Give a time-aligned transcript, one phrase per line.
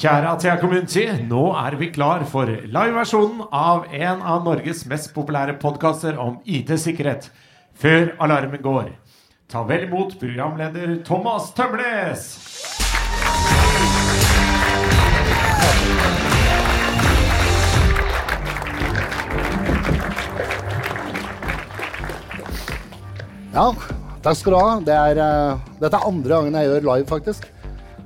[0.00, 5.58] Kjære Athea Community, nå er vi klar for liveversjonen av en av Norges mest populære
[5.60, 7.28] podkaster om IT-sikkerhet.
[7.76, 8.88] Før alarmen går.
[9.52, 12.24] Ta vel imot programleder Thomas Tømles!
[23.52, 23.68] Ja,
[24.24, 24.74] takk skal du ha.
[24.80, 27.50] Det er, uh, dette er andre gangen jeg gjør live, faktisk.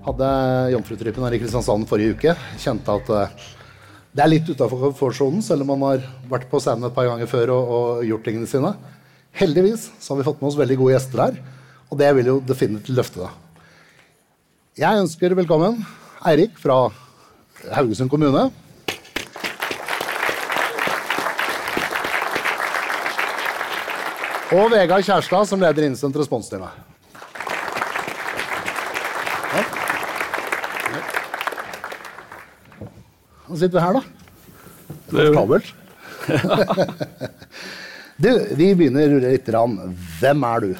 [0.05, 0.30] Hadde
[0.75, 2.34] Jomfrutrippen her i Kristiansand forrige uke.
[2.61, 3.45] Kjente at eh,
[4.14, 7.31] det er litt utafor komfortsonen, selv om man har vært på scenen et par ganger
[7.31, 8.75] før og, og gjort tingene sine.
[9.35, 11.40] Heldigvis så har vi fått med oss veldig gode gjester her,
[11.89, 13.32] og det vil jo definitivt løfte det.
[14.85, 15.81] Jeg ønsker velkommen
[16.29, 16.79] Eirik fra
[17.73, 18.50] Haugesund kommune.
[24.54, 26.93] Og Vegard Kjærstad, som leder Instant Responsteamet.
[33.55, 34.00] Nå sitter vi her, da.
[35.14, 35.69] Det Komfortabelt.
[38.25, 39.47] du, vi begynner litt.
[39.55, 39.77] Rann.
[40.19, 40.70] Hvem er du?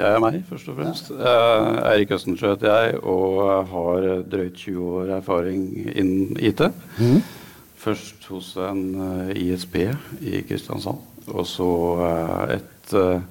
[0.00, 1.10] Jeg er meg, først og fremst.
[1.12, 6.62] Eh, Eirik Østensjø heter jeg og har drøyt 20 år erfaring innen IT.
[7.82, 8.80] Først hos en
[9.28, 11.68] eh, ISP i Kristiansand, og så
[12.06, 13.26] eh, et eh,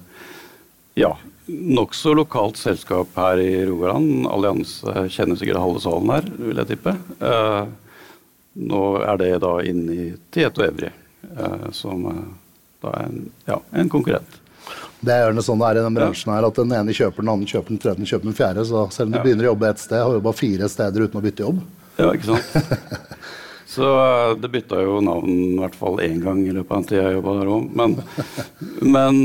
[1.02, 1.10] ja,
[1.50, 4.30] nokså lokalt selskap her i Rogaland.
[4.30, 6.94] Allianse kjenner sikkert halve salen her, vil jeg tippe.
[8.56, 10.88] Nå er det da inne i Tieto Evry,
[11.36, 12.20] eh, som eh,
[12.84, 14.38] da er en, ja, en konkurrent.
[15.04, 17.32] Det er gjerne sånn det er i den bransjen her, at den ene kjøper den
[17.34, 18.64] andre, kjøper den tredje, kjøper den fjerde.
[18.66, 19.24] Så selv om du Ja.
[19.26, 21.60] begynner å jobbe et sted, har du jobba fire steder uten å bytte jobb.
[22.00, 23.12] Ja, ikke sant?
[23.76, 26.88] Så eh, det bytta jo navn i hvert fall én gang i løpet av den
[26.88, 27.68] tida jeg jobba der òg.
[27.76, 27.96] Men,
[28.96, 29.22] men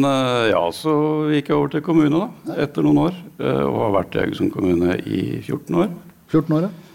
[0.52, 0.94] ja, så
[1.32, 3.20] gikk jeg over til kommune da, etter noen år.
[3.40, 5.94] Og har vært i Haugesund kommune i 14 år.
[6.34, 6.91] 14 år, ja.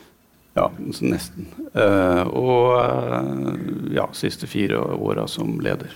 [0.57, 0.71] Ja,
[1.05, 1.47] nesten.
[1.77, 5.93] Eh, Og eh, ja, siste fire åra som leder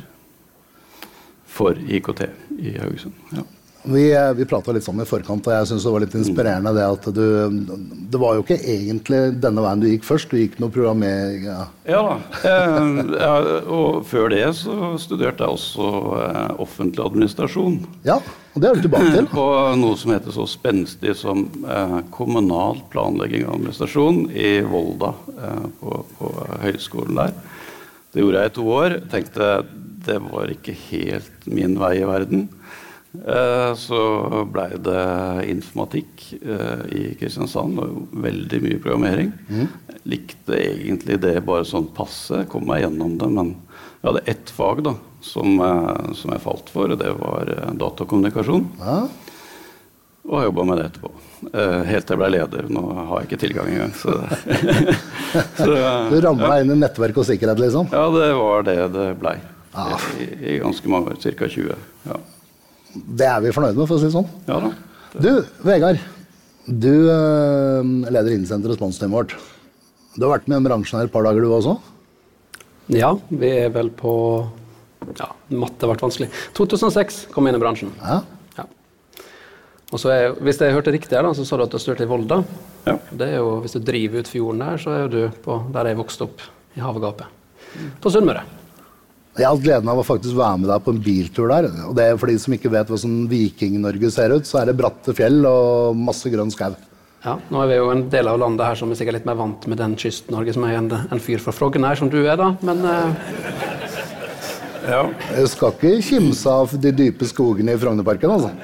[1.51, 2.27] for IKT
[2.61, 3.17] i Haugesund.
[3.35, 3.47] Ja.
[3.89, 6.75] Vi, eh, vi prata litt sammen i forkant, og jeg syns det var litt inspirerende
[6.77, 7.23] det at du
[8.13, 10.29] Det var jo ikke egentlig denne veien du gikk først.
[10.29, 11.63] Du gikk noe programmering ja.
[11.89, 13.33] Ja da.
[13.65, 15.89] Og før det så studerte jeg også
[16.61, 17.81] offentlig administrasjon.
[18.05, 18.21] ja,
[18.51, 19.29] og det er du tilbake til.
[19.39, 19.47] På
[19.79, 26.01] noe som heter så spenstig som eh, kommunal planlegging og administrasjon i Volda eh, på,
[26.19, 26.33] på
[26.65, 27.37] høyskolen der.
[28.11, 28.97] Det gjorde jeg i to år.
[29.13, 29.53] Tenkte
[30.01, 32.49] det var ikke helt min vei i verden.
[33.11, 34.01] Eh, så
[34.47, 35.05] blei det
[35.51, 39.33] informatikk eh, i Kristiansand og jo veldig mye programmering.
[40.09, 43.31] Likte egentlig det bare sånn passe, kom meg gjennom det.
[43.35, 43.55] Men
[44.01, 47.73] jeg hadde ett fag da, som, eh, som jeg falt for, og det var eh,
[47.77, 48.65] datakommunikasjon.
[48.81, 49.03] Ja.
[50.25, 51.11] Og har jobba med det etterpå.
[51.51, 52.71] Eh, helt til jeg ble leder.
[52.73, 53.93] Nå har jeg ikke tilgang engang.
[53.97, 54.15] Så,
[55.61, 55.69] så
[56.13, 57.93] Du ramla inn i nettverk og sikkerhet, liksom.
[57.93, 59.37] ja, det var det det blei.
[59.77, 60.01] Ah.
[60.17, 61.21] I, I ganske mange år.
[61.21, 61.51] Ca.
[61.53, 61.77] 20.
[62.09, 62.19] Ja.
[63.21, 64.33] Det er vi fornøyd med, for å si det sånn.
[64.49, 64.73] ja da.
[65.21, 65.31] Du,
[65.67, 66.01] Vegard.
[66.71, 69.39] Du leder Innsendt responsteamet vårt.
[70.17, 71.77] Du har vært med i den bransjen her et par dager, du også?
[72.89, 74.13] Ja, vi er vel på
[75.17, 76.29] Ja, matte ble vanskelig.
[76.57, 77.93] 2006 kom jeg inn i bransjen.
[78.03, 78.21] Ja.
[78.59, 78.67] Ja.
[79.91, 81.83] Og så er, Hvis jeg hørte riktig, her da, så sa du at du har
[81.83, 82.43] studert i Volda.
[82.87, 82.97] Ja.
[83.11, 85.93] Det er jo, Hvis du driver ut fjorden der, så er jo du på der
[85.93, 86.43] jeg vokste opp,
[86.77, 87.27] i havgapet.
[88.03, 88.45] På Sunnmøre.
[89.39, 91.69] Jeg har hatt gleden av å faktisk være med deg på en biltur der.
[91.87, 94.79] Og det er for de som ikke vet hvordan Viking-Norge ser ut, så er det
[94.81, 96.75] bratte fjell og masse grønn skau.
[97.21, 99.37] Ja, Nå er vi jo en del av landet her som er sikkert litt mer
[99.37, 102.55] vant med den Kyst-Norge som er en, en fyr fra Frogner, som du er, da.
[102.65, 103.13] Men uh...
[104.89, 105.03] ja.
[105.37, 108.51] Jeg skal ikke kimse av de dype skogene i Frognerparken, altså.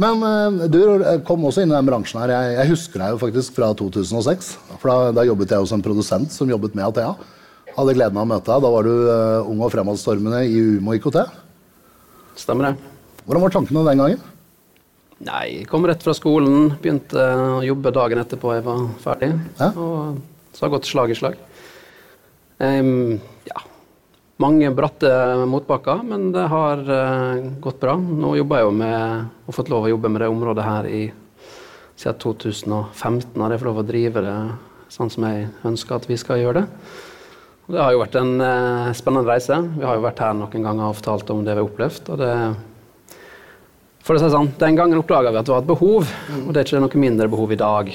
[0.00, 0.80] Men eh, du
[1.26, 2.32] kom også inn i den bransjen her.
[2.32, 4.50] Jeg, jeg husker deg jo faktisk fra 2006.
[4.76, 7.12] For da, da jobbet jeg hos en produsent som jobbet med Athea.
[7.76, 8.64] Hadde gleden av å møte deg.
[8.64, 11.18] Da var du eh, ung og fremadstormende i Umo IKT.
[12.44, 12.92] stemmer det?
[13.24, 14.28] Hvordan var tankene den gangen?
[15.20, 19.34] Nei, jeg kom rett fra skolen, begynte å jobbe dagen etterpå jeg var ferdig.
[19.58, 19.66] Ja.
[19.76, 21.36] Og så har det gått slag i slag.
[22.56, 23.60] Um, ja.
[24.40, 25.10] Mange bratte
[25.44, 27.98] motbakker, men det har uh, gått bra.
[28.00, 31.02] Nå jobber jeg jo med og fått lov å jobbe med det området her i
[32.00, 33.36] siden 2015.
[33.36, 34.38] Har jeg fått lov å drive det
[34.88, 36.90] sånn som jeg ønsker at vi skal gjøre det.
[37.68, 39.60] Og det har jo vært en uh, spennende reise.
[39.76, 42.12] Vi har jo vært her noen ganger og fortalt om det vi har opplevd.
[42.16, 42.34] og det
[44.10, 46.08] for å si sånn, Den gangen oppdaga vi at det var et behov,
[46.42, 47.92] og det er ikke noe mindre behov i dag.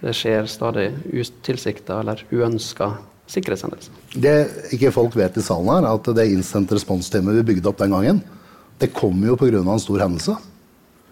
[0.00, 2.88] Det skjer stadig utilsikta eller uønska
[3.28, 3.98] sikkerhetshendelser.
[4.24, 4.32] Det
[4.72, 7.92] ikke folk vet i salen her, er at det instant response-teamet vi bygde opp den
[7.92, 8.22] gangen,
[8.80, 9.60] det kom jo pga.
[9.60, 10.38] en stor hendelse.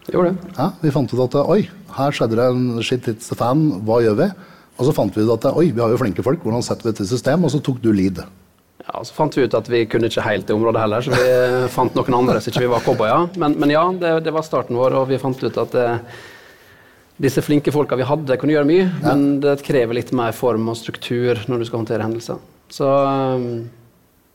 [0.09, 0.55] Gjorde det.
[0.57, 1.69] Ja, vi fant ut at oi,
[1.99, 4.31] her skjedde det en shit hits the fan, hva gjør vi?
[4.79, 6.97] Og så fant vi ut at oi, vi har jo flinke folk, hvordan setter vi
[6.97, 7.45] til system?
[7.45, 8.25] Og så tok du lead.
[8.87, 11.69] Ja, Så fant vi ut at vi kunne ikke helt det området heller, så vi
[11.71, 13.29] fant noen andre så ikke vi var cowboyer.
[13.39, 15.87] Men, men ja, det, det, var starten vår, og vi fant ut at det,
[17.23, 19.13] disse flinke folka vi hadde, kunne gjøre mye, ja.
[19.13, 22.43] men det krever litt mer form og struktur når du skal håndtere hendelser.
[22.73, 22.89] Så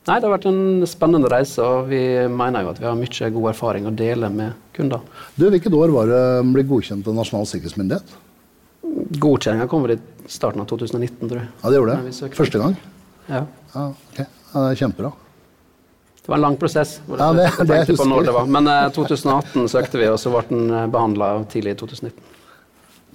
[0.08, 2.00] Nei, det har vært en spennende reise, og vi
[2.32, 5.02] mener jo at vi har mye god erfaring å dele med kunder.
[5.36, 6.22] Du, Hvilket år var det
[6.54, 8.14] ble godkjent av Nasjonal sikkerhetsmyndighet?
[9.20, 11.50] Godkjenninga kom vel i starten av 2019, tror jeg.
[11.60, 12.30] Ja, det gjorde det?
[12.40, 12.78] Første gang?
[13.28, 13.46] Ja.
[13.74, 14.26] ja okay.
[14.26, 15.12] Ja, det er kjempebra.
[16.22, 16.98] Det var en lang prosess.
[17.08, 18.26] Ja, det, det, det husker.
[18.28, 22.34] Det Men eh, 2018 søkte vi, og så ble den eh, behandla tidlig i 2019.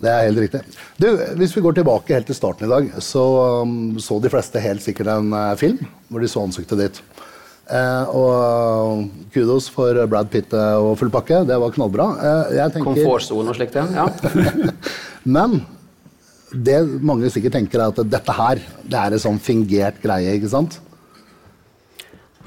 [0.03, 0.63] Det er helt riktig.
[0.99, 3.23] Du, Hvis vi går tilbake helt til starten i dag, så
[3.63, 5.79] um, så de fleste helt sikkert en uh, film
[6.09, 7.03] hvor de så ansiktet ditt.
[7.73, 11.45] Eh, og uh, kudos for Brad Pitt uh, og full pakke.
[11.49, 12.09] Det var knallbra.
[12.51, 14.09] Eh, Komfortsone og slikt, ja.
[15.37, 15.63] Men
[16.53, 20.53] det mange sikkert tenker, er at dette her det er en sånn fingert greie, ikke
[20.53, 20.81] sant?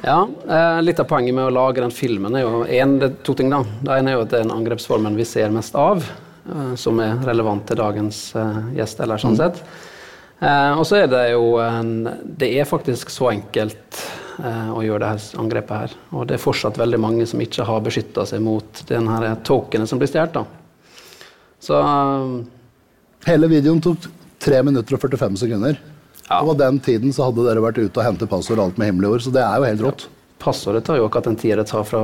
[0.04, 3.34] Ja, eh, litt av poenget med å lage den filmen er jo en, det to
[3.34, 3.50] ting.
[3.50, 3.63] da.
[3.81, 6.04] Det ene er jo at det er den angrepsformen vi ser mest av.
[6.46, 9.40] Eh, som er relevant til dagens eh, gjest, eller sånn mm.
[9.40, 9.63] sett.
[10.46, 14.04] Eh, og så er det jo en, Det er faktisk så enkelt
[14.36, 15.92] å gjøre det her angrepet her.
[16.12, 19.88] Og det er fortsatt veldig mange som ikke har beskytta seg mot den her tokenet
[19.88, 20.50] som blir stjålet.
[21.63, 21.78] Så
[23.25, 24.06] Hele videoen tok
[24.45, 25.80] 3 minutter og 45 sekunder.
[26.27, 26.42] Ja.
[26.42, 29.16] Og på den tiden så hadde dere vært ute og hentet passord alt med hemmelige
[29.18, 30.06] ord, så det er jo helt rått.
[30.06, 30.12] Ja.
[30.45, 32.04] Passordet tar jo akkurat den tida det tar fra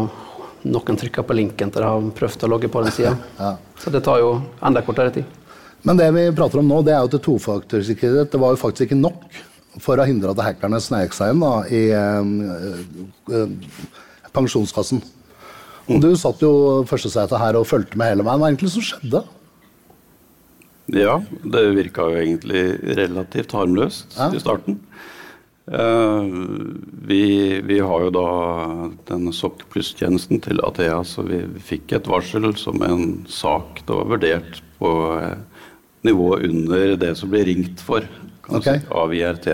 [0.62, 3.14] noen trykker på linken til de har prøvd å logge på den sida.
[3.38, 3.54] Ja.
[3.82, 4.34] Så det tar jo
[4.66, 5.38] enda kortere tid.
[5.86, 8.30] Men det vi prater om nå, det er jo til tofaktorsikkerhet.
[8.34, 9.26] Det var jo faktisk ikke nok
[9.82, 13.54] for å hindre at hackerne snek seg inn da, i eh, eh,
[14.36, 15.02] pensjonskassen.
[15.92, 16.52] Og du satt jo
[16.88, 18.42] førstesetet her og fulgte med hele veien.
[18.42, 19.24] Hva egentlig som skjedde?
[20.92, 22.64] Ja, det virka jo egentlig
[22.98, 24.32] relativt harmløst ja.
[24.34, 24.80] i starten.
[25.72, 26.24] Eh,
[27.02, 28.28] vi, vi, har jo da
[29.08, 34.10] den SOC pluss-tjenesten til Athea, så vi fikk et varsel som en sak det var
[34.10, 35.38] vurdert på eh,
[36.02, 38.04] nivået under det som blir ringt for
[38.50, 38.82] okay.
[38.82, 39.48] si, av IRT.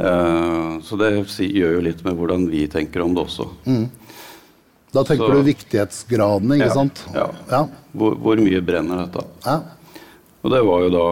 [0.00, 1.14] Eh, så det
[1.46, 3.48] gjør jo litt med hvordan vi tenker om det også.
[3.64, 3.88] Mm.
[4.90, 7.04] Da tenker så, du viktighetsgraden, ikke ja, sant?
[7.14, 7.28] Ja.
[7.50, 7.66] ja.
[7.94, 9.22] Hvor, hvor, mye brenner dette?
[9.46, 9.60] Ja.
[10.40, 11.08] Og det var jo da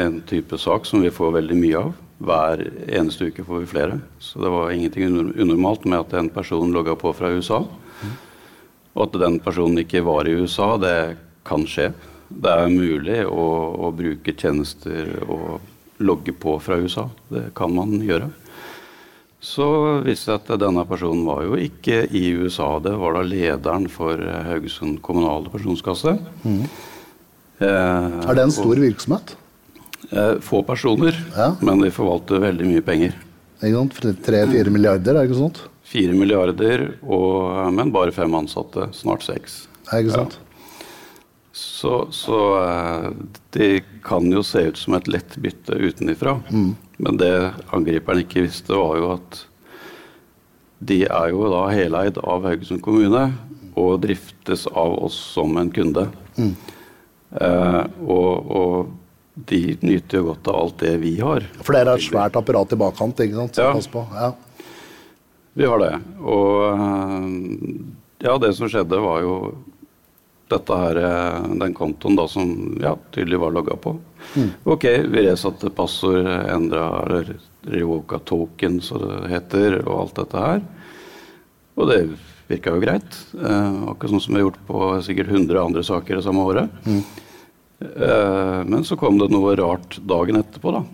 [0.00, 1.90] en type sak som vi får veldig mye av.
[2.20, 3.98] Hver eneste uke får vi flere.
[4.20, 7.64] Så det var ingenting unormalt med at en person logga på fra USA.
[8.96, 10.96] Og at den personen ikke var i USA, det
[11.46, 11.90] kan skje.
[12.30, 13.46] Det er mulig å,
[13.86, 15.60] å bruke tjenester og
[16.00, 17.08] logge på fra USA.
[17.28, 18.30] Det kan man gjøre.
[19.40, 19.66] Så
[20.04, 22.74] viste det at denne personen var jo ikke i USA.
[22.84, 26.16] Det var da lederen for Haugesund kommunale pensjonskasse.
[26.44, 26.64] Mm.
[27.60, 29.34] Eh, er det en stor virksomhet?
[30.10, 31.52] Eh, få personer, ja.
[31.60, 33.16] men de forvalter veldig mye penger.
[33.60, 35.60] Tre-fire milliarder, er det ikke sånt?
[35.90, 38.88] Fire milliarder, og, men bare fem ansatte.
[38.96, 39.66] Snart seks.
[39.90, 40.38] Er ikke sant?
[40.38, 40.46] Ja.
[41.60, 42.38] Så, så
[43.50, 46.38] de det kan jo se ut som et lett bytte utenifra.
[46.48, 46.72] Mm.
[47.02, 47.34] Men det
[47.74, 49.40] angriperen ikke visste, var jo at
[50.80, 53.26] de er jo da heleid av Haugesund kommune
[53.78, 56.06] og driftes av oss som en kunde.
[56.38, 56.54] Mm.
[57.30, 61.46] Eh, og, og de nyter jo godt av alt det vi har.
[61.62, 63.22] For dere har et svært apparat i bakkant?
[63.22, 63.60] ikke sant?
[63.60, 63.74] Ja.
[63.92, 64.04] På.
[64.14, 64.32] ja.
[65.58, 65.94] Vi har det.
[66.20, 67.28] Og eh,
[68.26, 69.36] ja, det som skjedde, var jo
[70.50, 72.50] dette her, eh, den kontoen da som
[72.82, 73.94] ja, tydelig var logga på.
[74.34, 74.50] Mm.
[74.74, 77.36] Ok, vi resatte passord, endra eller
[77.70, 80.66] revoka token, som det heter, og alt dette her.
[81.78, 82.00] Og det
[82.50, 83.18] virka jo greit.
[83.38, 86.72] Eh, akkurat sånn som vi har gjort på sikkert 100 andre saker det samme året.
[86.86, 87.02] Mm.
[87.80, 90.84] Eh, men så kom det noe rart dagen etterpå, da.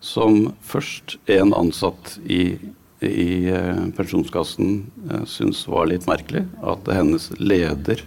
[0.00, 2.56] Som først en ansatt i,
[3.04, 6.46] i eh, pensjonskassen eh, syntes var litt merkelig.
[6.64, 8.04] At hennes leder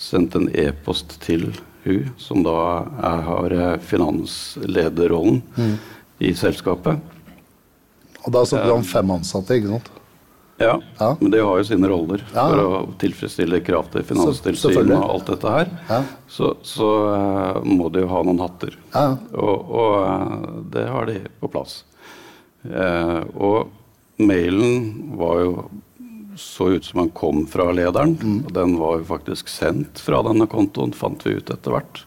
[0.00, 1.52] sendte en e-post til
[1.84, 2.58] hun som da
[2.98, 3.54] er, har
[3.88, 5.74] finanslederrollen mm.
[6.26, 6.98] i selskapet.
[8.20, 9.92] Og da snakker vi om fem ansatte, ikke sant?
[10.60, 12.42] Ja, ja, men de har jo sine roller ja.
[12.44, 15.70] for å tilfredsstille krav til finanstilsyn og alt dette her.
[15.88, 16.00] Ja.
[16.28, 18.76] Så, så uh, må de jo ha noen hatter.
[19.32, 21.78] Og, og uh, det har de på plass.
[22.66, 25.54] Uh, og mailen var jo
[26.36, 28.18] så ut som den kom fra lederen.
[28.20, 28.38] Mm.
[28.44, 32.04] Og den var jo faktisk sendt fra denne kontoen, fant vi ut etter hvert.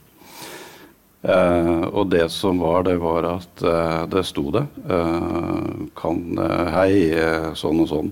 [1.24, 4.66] Uh, og det som var, det var at eh, det sto det.
[4.92, 6.20] Eh, kan
[6.74, 7.14] Hei,
[7.56, 8.10] sånn og sånn.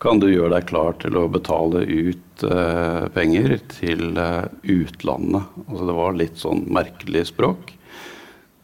[0.00, 5.48] kan du gjøre deg klar til å betale ut eh, penger til eh, utlandet.
[5.66, 7.72] Altså det var litt sånn merkelig språk.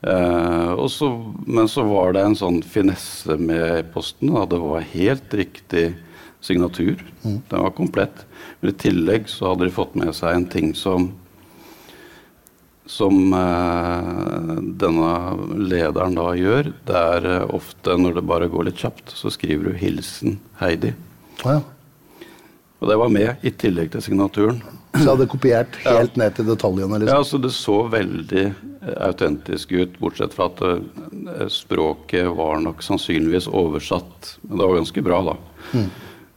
[0.03, 1.09] Eh, så,
[1.47, 4.33] men så var det en sånn finesse med e-posten.
[4.49, 5.93] Det var helt riktig
[6.43, 7.01] signatur.
[7.23, 8.25] Den var komplett.
[8.61, 11.13] Men i tillegg så hadde de fått med seg en ting som
[12.87, 15.12] som eh, denne
[15.71, 19.71] lederen da gjør, det er eh, ofte når det bare går litt kjapt, så skriver
[19.71, 20.95] du 'Hilsen Heidi'.
[21.45, 21.61] Ja.
[22.83, 24.59] Og det var med i tillegg til signaturen.
[24.93, 26.99] Så jeg hadde kopiert helt ned til detaljene?
[27.07, 27.25] Ja, liksom.
[27.25, 34.37] så Det så veldig eh, autentisk ut, bortsett fra at språket var nok sannsynligvis oversatt.
[34.43, 35.37] Men det var ganske bra, da.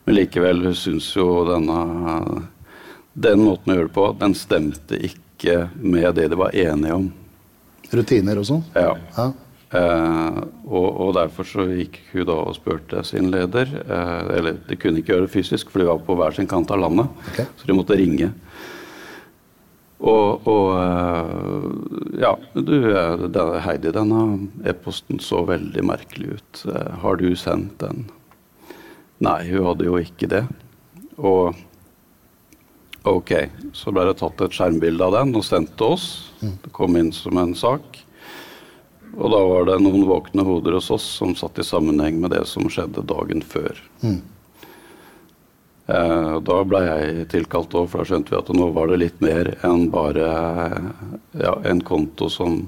[0.06, 1.80] Men likevel syns jo denne
[3.18, 5.25] Den måten å gjøre det på, den stemte ikke
[5.76, 7.10] med det de var enige om.
[7.92, 8.64] Rutiner og sånn?
[8.76, 8.96] Ja.
[9.18, 9.26] Ja.
[9.76, 13.68] Eh, og, og derfor så gikk hun da og spurte sin leder.
[13.84, 16.72] Eh, eller de kunne ikke gjøre det fysisk, for de var på hver sin kant
[16.72, 17.10] av landet.
[17.34, 17.46] Okay.
[17.60, 18.32] Så de måtte ringe.
[20.06, 24.22] Og, og eh, ja, du, eh, denne- Heidi, denne
[24.68, 26.66] e-posten så veldig merkelig ut.
[26.72, 28.06] Eh, har du sendt den?
[29.24, 30.44] Nei, hun hadde jo ikke det.
[31.18, 31.56] Og
[33.10, 33.32] ok,
[33.78, 36.08] så ble det tatt et skjermbilde av den og sendt til oss.
[36.42, 38.02] Det kom inn som en sak.
[39.16, 42.44] Og da var det noen våkne hoder hos oss som satt i sammenheng med det
[42.52, 43.78] som skjedde dagen før.
[45.88, 49.02] Eh, og da ble jeg tilkalt òg, for da skjønte vi at nå var det
[49.04, 50.30] litt mer enn bare
[50.66, 50.88] eh,
[51.44, 52.64] ja, en konto som,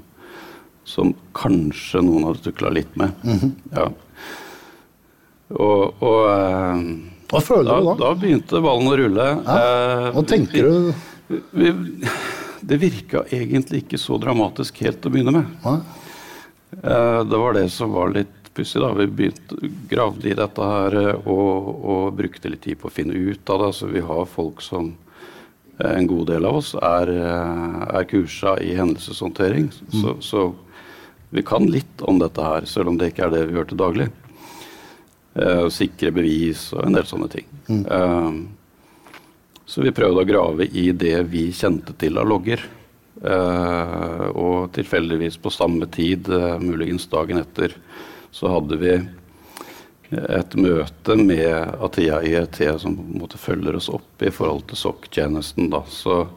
[0.85, 3.17] som kanskje noen hadde tukla litt med.
[3.73, 3.89] ja.
[5.57, 6.81] Og, og eh,
[7.27, 7.95] Hva føler da, du da?
[8.05, 9.27] da begynte ballen å rulle.
[9.43, 10.11] Ja.
[10.15, 10.91] Hva tenker du?
[11.51, 11.71] vi,
[12.69, 15.49] det virka egentlig ikke så dramatisk helt til å begynne med.
[15.65, 15.77] Nei?
[16.83, 18.79] Eh, Det var det som var litt pussig.
[18.81, 18.93] da.
[18.97, 19.57] Vi begynte,
[19.91, 23.65] gravde i dette her eh, og, og brukte litt tid på å finne ut av
[23.65, 23.73] det.
[23.77, 24.93] Så vi har folk som
[25.79, 29.67] eh, En god del av oss er, eh, er kursa i hendelseshåndtering.
[29.91, 30.47] Så, så
[31.35, 33.81] vi kan litt om dette her, selv om det ikke er det vi gjør til
[33.83, 34.07] daglig.
[35.37, 37.49] Eh, Sikre bevis og en del sånne ting.
[37.69, 38.31] Eh,
[39.67, 42.63] så vi prøvde å grave i det vi kjente til av logger.
[43.17, 46.27] Uh, og tilfeldigvis på samme tid,
[46.61, 47.73] muligens dagen etter,
[48.29, 48.91] så hadde vi
[50.13, 54.79] et møte med Atia IET, som på en måte følger oss opp i forhold til
[54.83, 55.71] SOC-tjenesten.
[55.73, 56.27] da, Så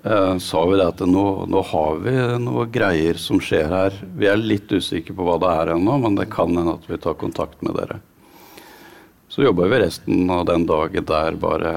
[0.00, 3.98] eh, sa vi det at nå, nå har vi noe greier som skjer her.
[4.16, 7.00] Vi er litt usikre på hva det er ennå, men det kan hende at vi
[7.02, 8.00] tar kontakt med dere.
[9.32, 11.70] Så jobba vi resten av den dagen der bare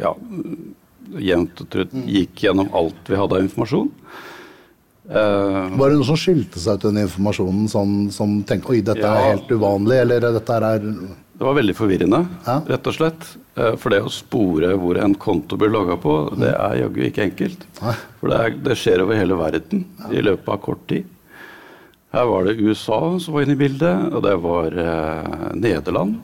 [0.00, 0.14] ja,
[1.20, 3.90] jevnt og trutt gikk gjennom alt vi hadde av informasjon.
[5.02, 9.02] Uh, Var det noe som skilte seg ut den informasjonen, sånn, som tenkte oi, dette
[9.02, 10.86] er helt uvanlig, eller dette er
[11.42, 12.60] det var veldig forvirrende, Ja.
[12.70, 13.24] rett og slett.
[13.58, 17.24] Eh, For det å spore hvor en konto blir logga på, det er jaggu ikke
[17.26, 17.64] enkelt.
[18.20, 19.82] For det, er, det skjer over hele verden
[20.14, 21.04] i løpet av kort tid.
[22.12, 26.20] Her var det USA som var inne i bildet, og det var eh, Nederland,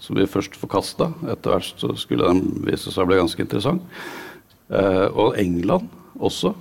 [0.00, 1.08] som vi først forkasta.
[1.30, 3.80] Etter hvert så skulle den vise seg å bli ganske interessant.
[4.68, 5.88] Eh, og England
[6.20, 6.52] også.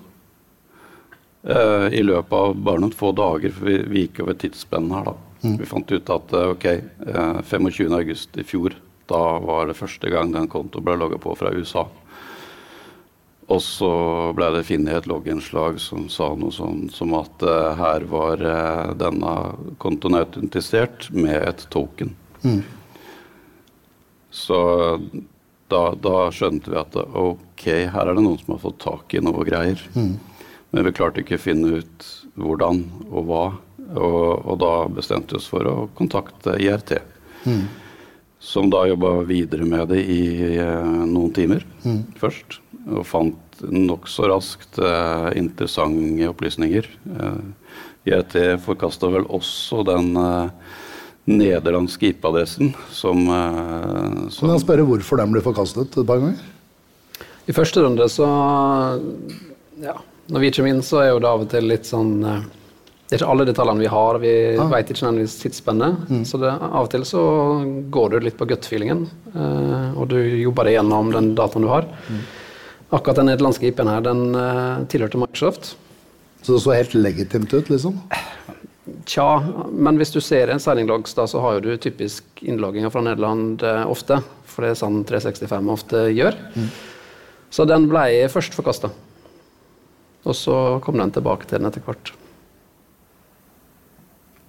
[1.44, 5.12] Eh, I løpet av bare noen få dager, for vi, vi gikk over tidsspennet her,
[5.12, 5.15] da.
[5.41, 8.75] Vi fant ut at eh, ok, eh, 25.8 i fjor,
[9.08, 11.88] da var det første gang den kontoen ble logga på fra USA.
[13.50, 13.89] Og så
[14.38, 18.91] ble det funnet et logginnslag som sa noe sånn som at uh, her var uh,
[18.93, 19.31] denne
[19.81, 22.13] kontoen autentisert med et token.
[24.29, 24.60] Så
[25.74, 29.24] da, da skjønte vi at ok, her er det noen som har fått tak i
[29.25, 29.81] noe greier.
[30.69, 32.05] Men vi klarte ikke å finne ut
[32.38, 33.43] hvordan og hva.
[33.96, 36.98] Og, og da bestemte vi oss for å kontakte IRT.
[38.39, 40.22] Som da jobba videre med det i
[40.55, 41.65] eh, noen timer
[42.22, 42.60] først.
[42.88, 46.88] Og fant nokså raskt eh, interessante opplysninger.
[46.88, 47.41] Eh,
[48.10, 50.77] IRT forkasta vel også den eh,
[51.29, 56.39] nederlandske IP-adressen som, eh, Kan jeg spørre hvorfor den ble forkastet et par ganger?
[57.50, 58.29] I første runde så
[59.81, 59.96] Ja,
[60.29, 62.48] når vi kommer inn, så er jo det av og til litt sånn eh,
[63.10, 64.18] Det er ikke alle detaljene vi har.
[64.22, 64.68] Vi Ah.
[64.70, 66.28] vet ikke nødvendigvis tidsspennet.
[66.30, 67.22] Så det, av og til så
[67.89, 71.88] går du litt på gut-feelingen, uh, og du jobber deg gjennom den dataen du har.
[72.94, 75.75] Akkurat den nederlandske IP-en her, den uh, tilhørte Microsoft.
[76.44, 77.98] Så det så helt legitimt ut, liksom?
[79.06, 79.42] Tja,
[79.74, 83.01] men hvis du ser en signing logs, da, så har jo du typisk innlogginger fra
[83.01, 84.22] Nederland uh, ofte.
[84.46, 86.38] For det er sånn 365 ofte gjør.
[87.50, 88.89] Så den ble først forkasta.
[90.25, 92.13] Og så kom den tilbake til den etter hvert.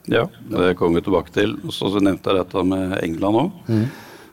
[0.09, 1.57] Ja, det kommer vi tilbake til.
[1.71, 3.51] Så, så nevnte jeg dette med England òg.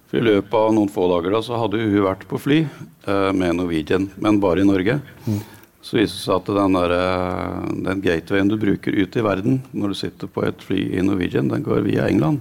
[0.08, 3.32] For I løpet av noen få dager da, så hadde hun vært på fly eh,
[3.36, 5.02] med Norwegian, men bare i Norge.
[5.84, 9.60] Så viste det seg at den, der, eh, den gatewayen du bruker ut i verden
[9.76, 12.40] når du sitter på et fly i Norwegian, den går via England.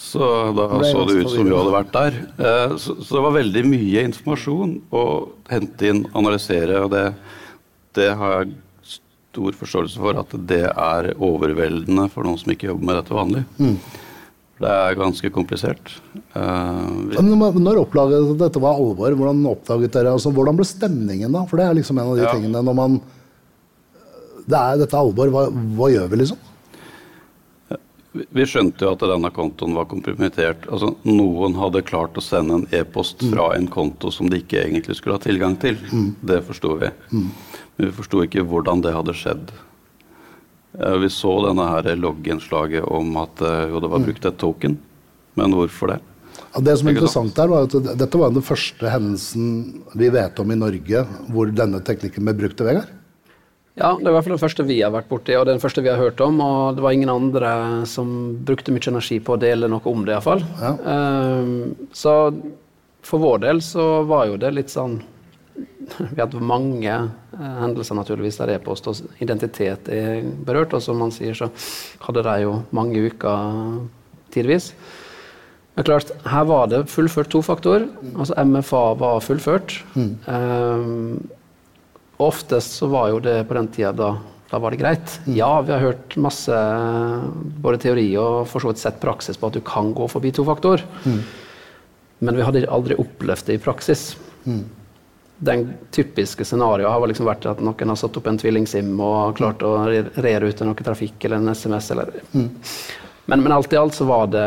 [0.00, 0.22] Så
[0.56, 2.14] da det så det ut som vi hadde vært der.
[2.38, 5.04] Eh, Så, så det var veldig mye informasjon å
[5.50, 7.04] hente inn, analysere, og det,
[7.98, 8.54] det har jeg
[9.30, 13.44] stor forståelse for at det er overveldende for noen som ikke jobber med dette vanlig.
[14.60, 15.92] Det er ganske komplisert.
[16.34, 19.14] Uh, vi- Men når- opplaget dette var alvor?
[19.16, 21.46] Hvordan oppdaget dere, altså, hvordan ble stemningen da?
[21.46, 22.32] For det er liksom en av de Ja.
[22.34, 23.00] tingene når man
[24.50, 25.46] det er, Dette er alvor, hva,
[25.76, 26.36] hva gjør vi liksom?
[28.10, 30.64] Vi skjønte jo at denne kontoen var kompromittert.
[30.66, 34.96] Altså, noen hadde klart å sende en e-post fra en konto som de ikke egentlig
[34.98, 35.78] skulle ha tilgang til.
[36.26, 36.90] Det forsto vi.
[37.14, 37.30] Men
[37.86, 39.52] vi forsto ikke hvordan det hadde skjedd.
[40.78, 44.78] Eh, Vi så denne her logginnslaget om at eh, jo, det var brukt et token.
[45.38, 46.00] Men hvorfor det?
[46.50, 50.38] Ja, det som er interessant der var at Dette var den første hendelsen vi vet
[50.42, 52.90] om i Norge hvor denne teknikken ble brukt Vegard.
[53.78, 55.82] Ja, det er i hvert fall den første vi har vært borti, og den første
[55.84, 56.40] vi har hørt om.
[56.42, 57.52] Og det var ingen andre
[57.88, 58.10] som
[58.46, 60.42] brukte mye energi på å dele noe om det, iallfall.
[60.60, 60.74] Ja.
[60.84, 62.16] Um, så
[63.06, 65.00] for vår del så var jo det litt sånn
[66.10, 70.74] Vi hadde mange eh, hendelser naturligvis der e-post og identitet er berørt.
[70.76, 71.48] Og som man sier, så
[72.04, 73.80] hadde de jo mange uker
[74.34, 74.70] tidvis.
[75.74, 77.86] Men klart, her var det fullført to faktor.
[78.12, 79.78] Altså MFA var fullført.
[79.96, 81.18] Um,
[82.20, 84.10] Oftest så var jo det på den tida da,
[84.50, 85.14] da var det greit.
[85.30, 86.56] Ja, vi har hørt masse
[87.64, 90.82] både teori og for så vidt sett praksis på at du kan gå forbi tofaktor.
[92.20, 94.10] Men vi hadde aldri opplevd det i praksis.
[95.40, 95.62] Den
[95.96, 99.70] typiske scenarioet har liksom vært at noen har satt opp en tvillingsim og klart å
[99.88, 101.88] re- rerute noe trafikk eller en SMS.
[101.94, 102.10] Eller.
[102.36, 104.44] Men, men alt i alt så var det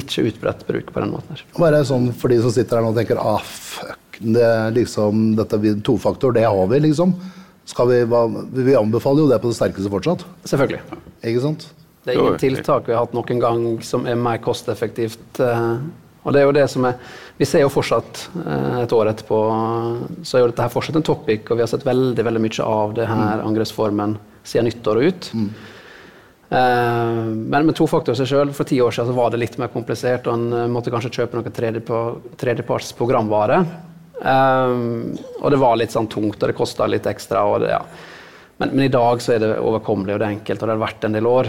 [0.00, 1.34] ikke utbredt bruk på den måten.
[1.36, 1.44] her.
[1.58, 5.58] Bare sånn for de som sitter her nå og tenker ah, fuck, det liksom, dette
[5.86, 7.14] tofaktor, det har vi, liksom.
[7.70, 10.24] Skal vi, hva, vi anbefaler jo det på det sterkeste fortsatt.
[10.44, 10.80] Selvfølgelig.
[11.22, 11.66] Ikke sant?
[12.04, 15.40] Det er ingen tiltak vi har hatt noen gang som er mer kosteffektivt.
[15.40, 15.76] eh,
[16.24, 16.94] Og det er jo det som er
[17.38, 19.38] Vi ser jo fortsatt, eh, et år etterpå,
[20.24, 22.64] så er jo dette her fortsatt en topic, og vi har sett veldig veldig mye
[22.64, 25.30] av det her angrepsformen siden nyttår og ut.
[25.34, 25.50] Mm.
[26.50, 30.26] Men med tofaktor seg sjøl, for ti år siden så var det litt mer komplisert,
[30.26, 33.60] og en eh, måtte kanskje kjøpe noe tredjepa- tredjeparts programvare.
[34.20, 34.76] Eh,
[35.40, 37.44] og det var litt sånn tungt, og det kosta litt ekstra.
[37.58, 37.82] det, ja.
[38.60, 40.82] Men, men i dag så er det overkommelig, og det er enkelt, og det har
[40.82, 41.46] vært en del år.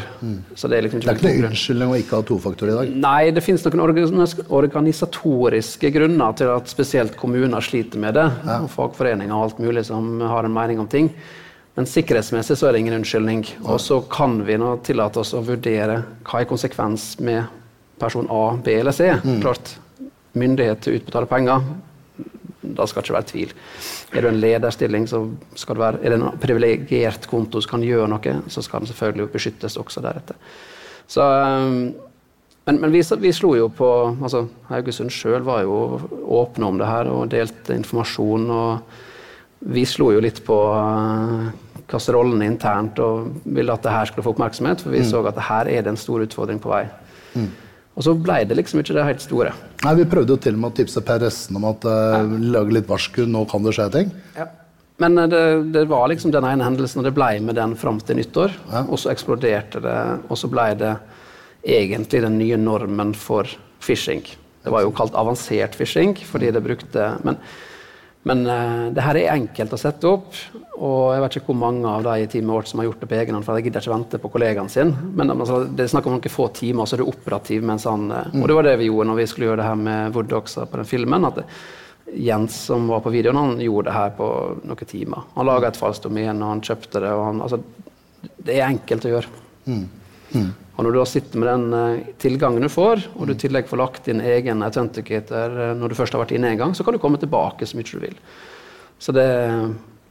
[0.55, 2.93] Så det er liksom Det er ikke noen unnskyldning å ikke ha tofaktor i dag.
[3.03, 8.25] Nei, det finnes noen organis- organisatoriske grunner til at spesielt kommuner sliter med det.
[8.61, 11.11] Og fagforeninger og alt mulig som har en mening om ting.
[11.75, 13.43] Men sikkerhetsmessig så er det ingen unnskyldning.
[13.65, 17.43] Og så kan vi nå tillate oss å vurdere hva er konsekvens med
[17.99, 19.11] person A, B eller C.
[19.43, 19.75] Klart,
[20.31, 21.67] myndighet til å utbetale penger,
[22.77, 23.53] da skal det ikke være tvil.
[24.15, 25.23] Er du en lederstilling, så
[25.55, 28.91] skal det være, er det en privilegert konto som kan gjøre noe, så skal den
[28.91, 30.39] selvfølgelig beskyttes også deretter.
[31.11, 31.93] Så, um,
[32.65, 33.89] men men vi, vi slo jo på
[34.21, 35.99] altså Haugesund sjøl var jo
[36.41, 38.49] åpne om det her og delte informasjon.
[38.49, 41.49] og Vi slo jo litt på uh,
[41.91, 45.67] kasserollene internt og ville at det her skulle få oppmerksomhet, for vi så at her
[45.67, 46.85] er det en stor utfordring på vei.
[47.91, 49.51] Og så ble det liksom ikke det helt store.
[49.83, 52.89] Nei, Vi prøvde jo til og med å tipse PRS-en om at uh, lage litt
[52.89, 54.13] varsku, nå kan det skje ting.
[54.37, 54.47] Ja.
[55.01, 55.41] Men eh, det,
[55.73, 58.53] det var liksom den ene hendelsen, og det ble med den fram til nyttår.
[58.69, 58.83] Ja.
[58.85, 59.97] Og så eksploderte det,
[60.29, 60.93] og så ble det
[61.61, 63.49] egentlig den nye normen for
[63.81, 64.23] phishing.
[64.61, 67.39] Det var jo kalt avansert phishing, fordi det brukte Men,
[68.27, 70.35] men uh, det her er enkelt å sette opp,
[70.81, 73.09] og jeg vet ikke hvor mange av de i teamet vårt som har gjort det
[73.09, 74.93] på egen hånd, for jeg gidder ikke vente på kollegaen sin.
[75.17, 78.07] Men altså, det er snakk om noen få timer, så er du operativ mens han
[78.13, 80.33] eh, Og det var det vi gjorde når vi skulle gjøre det her med Wood
[80.37, 81.27] også på den filmen.
[81.29, 81.45] at det,
[82.11, 84.29] Jens som var på videoen, han gjorde det her på
[84.65, 85.29] noen timer.
[85.35, 87.13] Han laga et falskt domen, og han kjøpte det.
[87.13, 87.61] og han, altså,
[88.37, 89.37] Det er enkelt å gjøre.
[90.77, 93.67] Og når du da sitter med den eh, tilgangen du får, og du i tillegg
[93.69, 96.85] får lagt din egen authenticator eh, når du først har vært inne en gang, så
[96.87, 98.15] kan du komme tilbake så mye du vil.
[99.01, 99.27] Så det,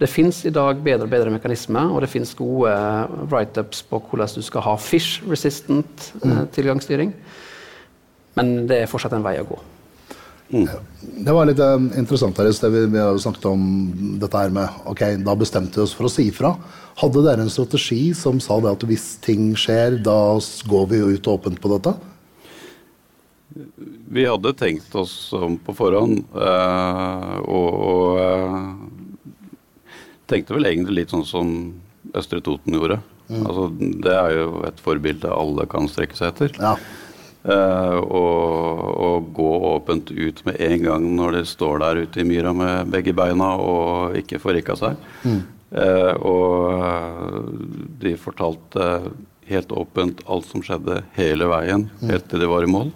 [0.03, 4.03] det fins i dag bedre og bedre mekanismer, og det fins gode eh, write-ups på
[4.11, 6.47] hvordan du skal ha fish resistant mm.
[6.55, 7.15] tilgangsstyring.
[8.39, 9.59] Men det er fortsatt en vei å gå.
[10.51, 12.73] Det var litt eh, interessant her i sted.
[12.75, 13.65] Vi, vi snakket om
[14.21, 16.55] dette her med Ok, da bestemte vi oss for å si ifra.
[17.01, 20.39] Hadde dere en strategi som sa det at hvis ting skjer, da
[20.71, 21.95] går vi jo ut åpent på dette?
[24.11, 29.97] Vi hadde tenkt oss om på forhånd, eh, og, eh,
[30.31, 31.55] tenkte vel egentlig litt sånn som
[32.15, 33.01] Østre Toten gjorde.
[33.31, 36.57] Altså, det er jo et forbilde alle kan strekke seg etter.
[36.59, 36.75] Ja.
[37.41, 42.27] Eh, og, og gå åpent ut med en gang når de står der ute i
[42.29, 44.99] myra med begge beina og ikke får rikka seg.
[45.25, 47.39] Eh, og eh,
[48.03, 48.91] de fortalte
[49.51, 52.93] helt åpent alt som skjedde hele veien, helt til de var i mål.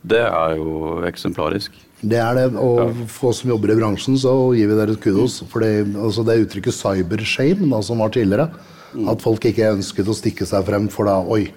[0.00, 1.72] Det er jo eksemplarisk.
[2.00, 5.40] Det er det, og for oss som jobber i bransjen, så gir vi dere kudos.
[5.50, 8.46] For det, altså det uttrykket cybershame som var tidligere,
[9.10, 11.50] at folk ikke ønsket å stikke seg frem for da Oi,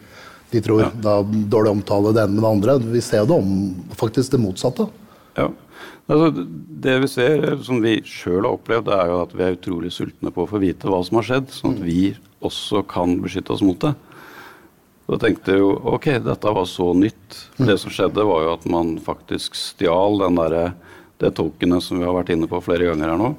[0.53, 2.77] de tror da dårlig omtale det ene med det andre.
[2.93, 3.51] Vi ser jo det om
[3.97, 4.87] faktisk det motsatte.
[5.37, 5.49] Ja.
[6.11, 6.45] Altså,
[6.83, 9.93] det vi ser, som vi sjøl har opplevd, det er jo at vi er utrolig
[9.95, 12.13] sultne på å få vite hva som har skjedd, sånn at vi
[12.43, 13.93] også kan beskytte oss mot det.
[15.07, 17.39] Da tenkte jeg jo ok, dette var så nytt.
[17.59, 20.65] Det som skjedde, var jo at man faktisk stjal den derre
[21.23, 23.29] det tokenet som vi har vært inne på flere ganger her nå.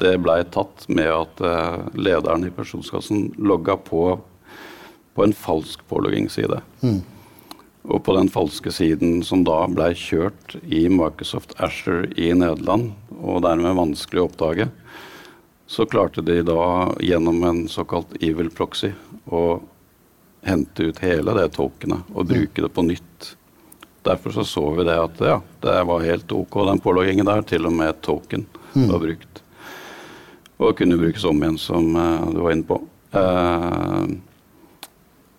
[0.00, 4.16] Det blei tatt med at eh, lederen i pensjonskassen logga på
[5.14, 6.60] på en falsk påloggingsside.
[7.82, 13.42] Og på den falske siden som da blei kjørt i Microsoft Asher i Nederland, og
[13.46, 14.68] dermed vanskelig å oppdage,
[15.70, 16.62] så klarte de da
[17.00, 18.92] gjennom en såkalt evil proxy
[19.30, 19.60] å
[20.42, 23.34] hente ut hele det tokenet og bruke det på nytt.
[24.02, 27.68] Derfor så, så vi det at ja, det var helt ok, den påloggingen der, til
[27.68, 29.42] og med et token var brukt.
[30.60, 32.76] Og kunne brukes om igjen, som uh, du var inne på.
[33.16, 34.10] Eh,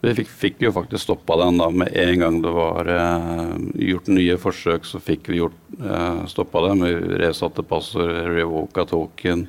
[0.02, 3.52] vi fikk, fikk jo faktisk stoppa den da med en gang det var eh,
[3.92, 4.88] gjort nye forsøk.
[4.90, 9.46] Så fikk vi gjort, eh, stoppa det med resatte passord, revoka token,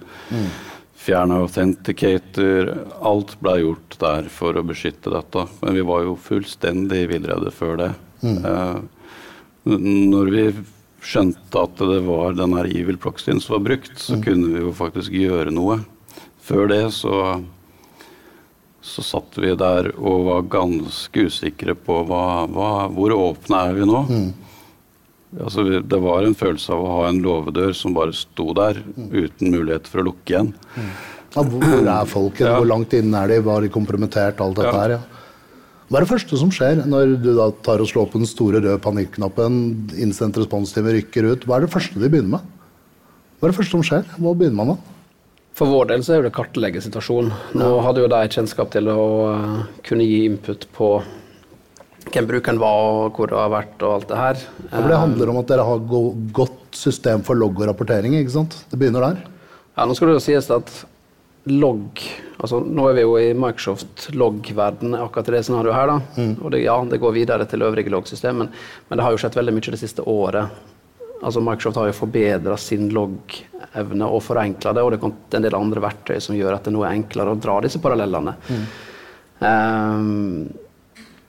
[1.03, 2.75] fjerna authenticator.
[3.01, 5.47] Alt ble gjort der for å beskytte dette.
[5.63, 7.91] Men vi var jo fullstendig villredde før det.
[8.23, 8.77] Eh,
[9.65, 10.45] når vi
[11.03, 14.77] skjønte at det var den her evil proxyen som var brukt, så kunne vi jo
[14.77, 15.81] faktisk gjøre noe.
[16.43, 17.41] Før det så
[18.93, 23.87] så satt vi der og var ganske usikre på hva, hva, hvor åpne er vi
[23.89, 24.03] nå.
[25.41, 29.49] Altså, det var en følelse av å ha en låvedør som bare sto der uten
[29.55, 30.51] mulighet for å lukke igjen.
[31.33, 32.45] Ja, hvor hvor er folket?
[32.45, 32.59] Ja.
[32.61, 33.39] Hvor langt inne er de?
[33.47, 34.43] Var de kompromittert?
[34.45, 34.81] Alt dette Ja.
[34.83, 35.01] her, ja.
[35.89, 38.61] Hva er det første som skjer når du da tar og slår på den store
[38.61, 39.57] røde panikknappen,
[39.97, 41.45] innsendt responstime rykker ut?
[41.49, 42.41] Hva er det første de begynner med?
[43.41, 44.05] Hva er det første som skjer?
[44.21, 44.79] Hva begynner man med?
[45.59, 47.33] For vår del så er jo å kartlegge situasjonen.
[47.61, 50.95] Nå hadde jo de kjennskap til å eh, kunne gi input på
[52.13, 54.41] hvem brukeren var, og hvor det har vært, og alt det her.
[54.73, 56.01] For det handler om at dere har go
[56.35, 58.57] godt system for logg og rapportering, ikke sant?
[58.73, 59.21] Det begynner der.
[59.77, 60.73] Ja, nå skal det jo sies at
[61.49, 61.99] logg
[62.43, 65.91] altså Nå er vi jo i Microsoft logg-verden akkurat i det scenarioet her.
[65.93, 68.49] da, og det, Ja, det går videre til øvrige loggsystem, men,
[68.89, 70.51] men det har jo skjedd veldig mye det siste året.
[71.23, 75.45] Altså Microsoft har jo forbedra sin loggevne og forenkla det, og det er kommet en
[75.47, 78.35] del andre verktøy som gjør at det nå er enklere å dra disse parallellene.
[79.47, 80.49] Ehm,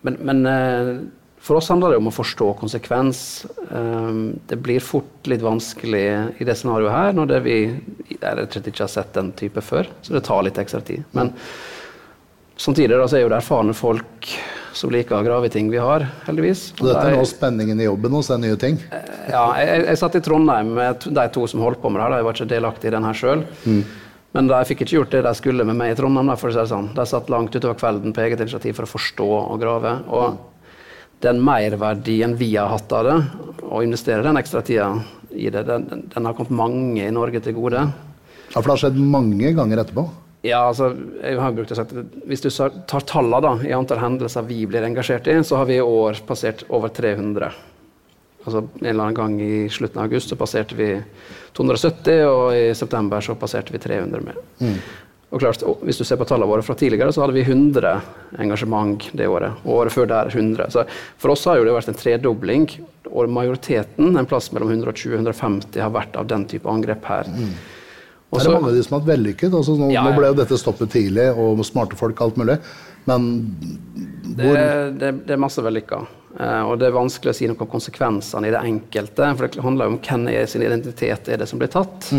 [0.04, 0.90] men, men eh,
[1.44, 3.20] for oss handler det om å forstå konsekvens.
[3.68, 6.06] Um, det blir fort litt vanskelig
[6.40, 7.58] i det scenarioet her, når det vi
[8.22, 9.90] rett og ikke har sett den type før.
[10.02, 11.04] Så det tar litt ekstra tid.
[11.12, 11.34] Men
[12.56, 14.32] samtidig da, så er jo det erfarne folk
[14.74, 16.72] som liker å grave i ting vi har, heldigvis.
[16.82, 18.80] Og dette er nå spenningen i jobben hos deg, nye ting.
[19.30, 22.08] ja, jeg, jeg satt i Trondheim med de to som holdt på med det.
[22.10, 23.44] her, Jeg var ikke delaktig i den her sjøl.
[24.34, 26.32] Men de fikk ikke gjort det de skulle med meg i Trondheim.
[26.38, 26.88] for å si det sånn.
[26.98, 29.92] De satt langt utover kvelden på eget initiativ for å forstå og grave.
[30.10, 30.40] Og
[31.22, 33.20] den merverdien vi har hatt av det,
[33.70, 34.90] å investere den ekstra tida
[35.32, 37.86] i det, den, den- den har kommet mange i Norge til gode.
[38.54, 40.04] Ja, for det har skjedd mange ganger etterpå.
[40.44, 40.90] Ja, altså,
[41.24, 41.92] jeg har brukt å si at
[42.28, 45.78] Hvis du tar tallene da, i antall hendelser vi blir engasjert i, så har vi
[45.78, 47.54] i år passert over 300.
[48.44, 50.90] Altså En eller annen gang i slutten av august så passerte vi
[51.56, 54.42] 270, og i september så passerte vi 300 med.
[55.34, 57.94] Og klart, Hvis du ser på tallene våre fra tidligere, så hadde vi 100
[58.44, 59.64] engasjement det året.
[59.64, 60.68] Og året før der 100.
[60.70, 60.84] Så
[61.18, 62.68] for oss har jo det vært en tredobling.
[63.10, 67.32] Og majoriteten, en plass mellom 120 og 150, har vært av den type angrep her.
[68.34, 69.52] Og er så- det mange av de som har vært vellykket?
[69.60, 72.60] Altså, nå, Ja, nå ble jo dette stoppet tidlig, og smarte folk alt mulig.
[73.06, 73.56] Men
[74.24, 74.54] Det,
[74.98, 76.06] det, det er masse vellykka.
[76.34, 79.28] Uh, og det er vanskelig å si noe om konsekvensene i det enkelte.
[79.38, 82.10] For det handler jo om hvem er sin identitet er det som blir tatt.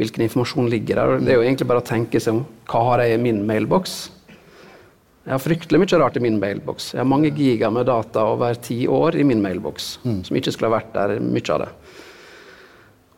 [0.00, 1.18] Hvilken informasjon ligger der.
[1.20, 3.96] Det er jo egentlig bare å tenke seg om hva har jeg i min mailboks.
[5.26, 6.92] Jeg har fryktelig mye rart i min mailboks.
[6.94, 10.70] Jeg har mange giga med data over ti år i min mailboks som ikke skulle
[10.70, 11.68] ha vært der, mye av det.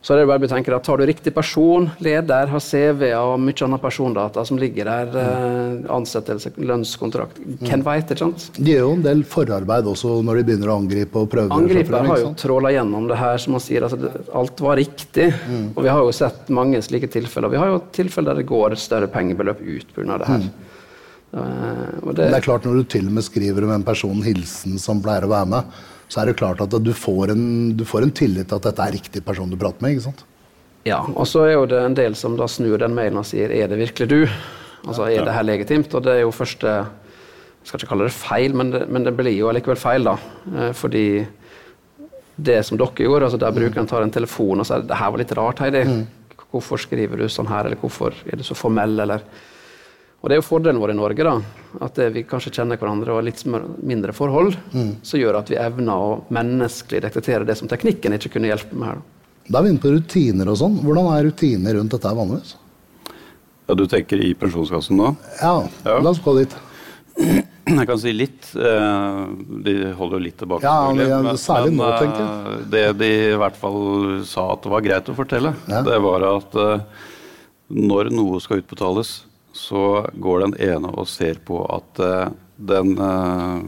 [0.03, 3.37] Så er det bare å tenke at Tar du riktig person, leder, har CV og
[3.39, 8.49] mye annet persondata som ligger der, eh, ansettelse, lønnskontrakt Hvem veit, ikke sant?
[8.59, 11.55] de gjør jo en del forarbeid også når de begynner å angripe og prøve.
[11.55, 13.87] Angriper har jo tråla gjennom det her, som man sier.
[13.87, 15.29] Altså, alt var riktig.
[15.77, 17.53] Og vi har jo sett mange slike tilfeller.
[17.55, 20.19] Vi har jo tilfeller der det går et større pengebeløp ut pga.
[20.19, 20.51] det her.
[21.33, 24.79] Eh, og Det er klart Når du til og med skriver om en person hilsen
[24.79, 25.65] som pleier å være med,
[26.13, 27.45] så er det klart at du får en,
[27.77, 29.95] du får en tillit til at dette er riktig person du prater med.
[29.95, 30.25] ikke sant?
[30.85, 33.53] Ja, og så er jo det en del som da snur den mailen og sier
[33.55, 34.19] er det virkelig du?
[34.83, 35.95] Altså er det her legitimt?
[35.95, 36.75] Og det er jo første
[37.63, 40.17] Jeg skal ikke kalle det feil, men det, men det blir jo allikevel feil, da.
[40.51, 41.05] Eh, fordi
[42.35, 45.23] det som dere gjorde, altså der brukeren tar en telefon og sier det her var
[45.23, 45.85] litt rart, Heidi.
[46.51, 49.23] Hvorfor skriver du sånn her, eller hvorfor er du så formell, eller
[50.23, 51.63] og det er jo fordelen vår i Norge, da.
[51.83, 54.93] At vi kanskje kjenner hverandre og har litt mindre forhold, mm.
[55.03, 58.87] som gjør at vi evner å menneskelig detektere det som teknikken ikke kunne hjelpe med
[58.87, 59.01] her.
[59.03, 59.49] Da.
[59.49, 60.77] da er vi inne på rutiner og sånn.
[60.85, 62.53] Hvordan er rutiner rundt dette vanligvis?
[63.67, 65.15] Ja, Du tenker i pensjonskassen nå?
[65.41, 65.57] Ja,
[65.89, 65.97] ja.
[65.99, 66.55] la oss gå dit.
[67.73, 68.53] Jeg kan si litt.
[68.55, 69.19] Eh,
[69.67, 70.67] de holder jo litt tilbake.
[70.67, 72.31] Ja, men, særlig nå, tenker jeg.
[72.31, 73.83] Eh, det de i hvert fall
[74.29, 75.83] sa at det var greit å fortelle, ja.
[75.87, 77.05] det var at eh,
[77.73, 79.15] når noe skal utbetales,
[79.53, 83.61] så går den ene og ser på at uh, den uh,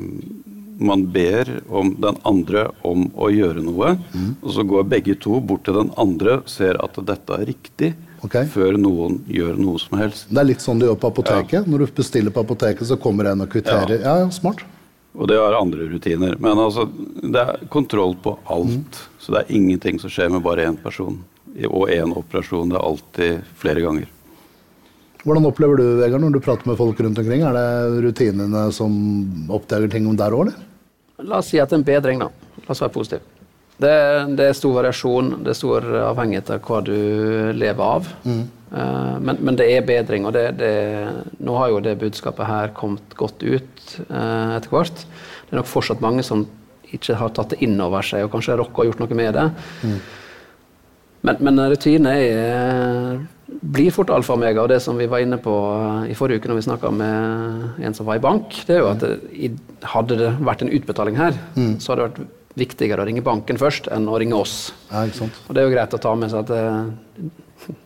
[0.74, 4.30] Man ber om den andre om å gjøre noe, mm.
[4.42, 7.92] og så går begge to bort til den andre, ser at dette er riktig,
[8.26, 8.48] okay.
[8.50, 10.26] før noen gjør noe som helst.
[10.34, 11.60] Det er litt sånn de gjør på apoteket.
[11.60, 11.62] Ja.
[11.70, 14.00] Når du bestiller på apoteket, så kommer en og kvitterer.
[14.00, 14.16] Ja.
[14.24, 14.66] ja, smart.
[15.14, 16.34] Og det har andre rutiner.
[16.42, 16.88] Men altså,
[17.22, 18.98] det er kontroll på alt.
[18.98, 19.20] Mm.
[19.22, 21.20] Så det er ingenting som skjer med bare én person.
[21.70, 22.72] Og én operasjon.
[22.72, 24.10] Det er alltid flere ganger.
[25.24, 27.44] Hvordan opplever du Vegard, når du prater med folk rundt omkring?
[27.48, 28.92] Er det rutinene som
[29.52, 30.58] oppdager ting om der òg, eller?
[31.24, 32.28] La oss si at det er en bedring, da.
[32.66, 33.30] La oss være positiv.
[33.74, 33.94] Det,
[34.36, 36.94] det, er stor variasjon, det er stor avhengighet av hva du
[37.56, 38.10] lever av.
[38.22, 38.42] Mm.
[38.74, 40.74] Uh, men, men, det er bedring, og det, det,
[41.42, 45.06] nå har jo det budskapet her kommet godt ut uh, etter hvert.
[45.06, 46.44] Det er nok fortsatt mange som
[46.94, 49.48] ikke har tatt det inn over seg, og kanskje rocka og gjort noe med det.
[49.82, 49.96] Mm.
[51.24, 54.62] Men, men rutine er blir fort alfa og omega.
[54.62, 57.84] Og det som vi var inne på eh, i forrige uke når vi snakka med
[57.84, 59.52] en som var i bank, det er jo at det,
[59.94, 61.76] hadde det vært en utbetaling her, mm.
[61.82, 64.72] så hadde det vært viktigere å ringe banken først enn å ringe oss.
[64.92, 67.32] Ja, og det er jo greit å ta med seg at eh,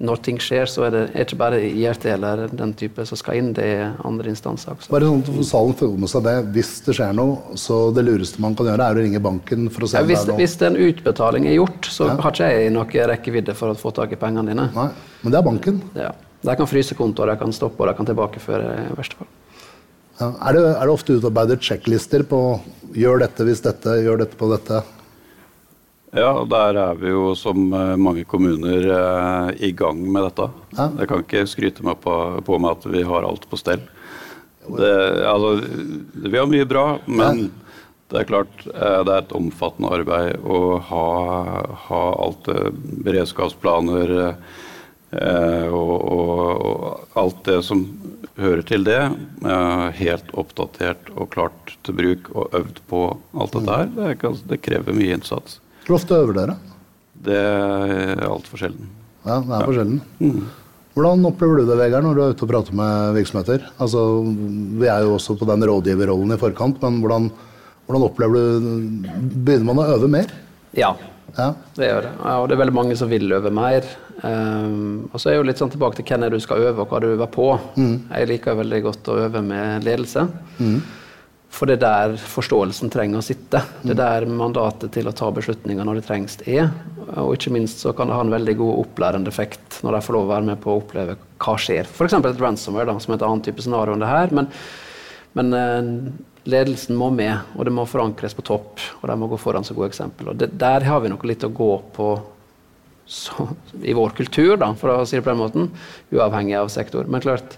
[0.03, 3.51] når ting skjer, så er det ikke bare IRT eller den type som skal inn,
[3.57, 4.91] det er andre instanser også.
[4.93, 6.37] Bare sånn at salen føler med seg det.
[6.57, 9.87] Hvis det skjer noe, så det lureste man kan gjøre, er å ringe banken for
[9.87, 10.43] å se ja, hvis, det er noe.
[10.43, 12.17] Hvis en utbetaling er gjort, så ja.
[12.25, 14.69] har ikke jeg noe rekkevidde for å få tak i pengene dine.
[14.75, 14.89] Nei,
[15.23, 15.83] Men det er banken?
[15.99, 16.15] Ja.
[16.45, 19.31] De kan fryse kontoer, de kan stoppe og de kan tilbakeføre i verste fall.
[20.19, 20.33] Ja.
[20.49, 22.39] Er, det, er det ofte utarbeidet sjekklister på
[22.99, 24.83] gjør dette hvis dette, gjør dette på dette?
[26.17, 30.49] Ja, der er vi jo som eh, mange kommuner eh, i gang med dette.
[30.77, 30.89] Ja.
[31.03, 32.15] Jeg kan ikke skryte meg på,
[32.47, 33.83] på meg at vi har alt på stell.
[34.69, 34.93] Det,
[35.29, 35.59] altså,
[36.13, 37.51] vi har mye bra, men
[38.09, 41.05] det er klart eh, det er et omfattende arbeid å ha,
[41.89, 42.49] ha alt
[43.05, 46.35] beredskapsplaner eh, og, og,
[46.73, 47.85] og, alt det som
[48.41, 49.03] hører til det.
[49.45, 53.97] Eh, helt oppdatert og klart til bruk og øvd på alt dette her.
[54.01, 55.61] Det, det krever mye innsats.
[55.89, 56.55] Hvor ofte øver dere?
[57.25, 58.91] Det er altfor sjelden.
[59.25, 60.01] Ja, det er for sjelden.
[60.21, 60.43] Mm.
[60.99, 63.65] Hvordan opplever du det, Vegard, når du er ute og prater med virksomheter?
[63.81, 64.03] Altså,
[64.83, 67.31] vi er jo også på den rådgiverrollen i forkant, men hvordan,
[67.87, 68.69] hvordan opplever du
[69.33, 70.35] Begynner man å øve mer?
[70.77, 70.93] Ja,
[71.39, 71.49] ja.
[71.79, 72.13] det gjør det.
[72.21, 73.89] Ja, og det er veldig mange som vil øve mer.
[74.21, 76.93] Um, og så er jo litt sånn tilbake til hvem er du skal øve, og
[76.93, 77.49] hva du øver på.
[77.81, 77.95] Mm.
[78.13, 80.29] Jeg liker veldig godt å øve med ledelse.
[80.61, 80.81] Mm.
[81.49, 83.63] For det er der forståelsen trenger å sitte.
[83.83, 86.69] Det er der mandatet til å ta beslutninger når det trengs, er.
[87.17, 90.17] Og ikke minst så kan det ha en veldig god opplærende effekt når de får
[90.17, 91.89] lov å være med på å oppleve hva skjer.
[91.89, 92.19] F.eks.
[92.19, 94.35] et ransomware, da, som er et annet type scenario enn det her.
[94.37, 94.51] Men,
[95.39, 95.93] men eh,
[96.53, 98.85] ledelsen må med, og det må forankres på topp.
[99.01, 100.31] Og de må gå foran som gode eksempel.
[100.33, 102.11] Og det, der har vi noe litt å gå på
[103.09, 103.49] så,
[103.81, 105.71] i vår kultur, da, for å si det på den måten.
[106.13, 107.09] Uavhengig av sektor.
[107.09, 107.57] Men klart,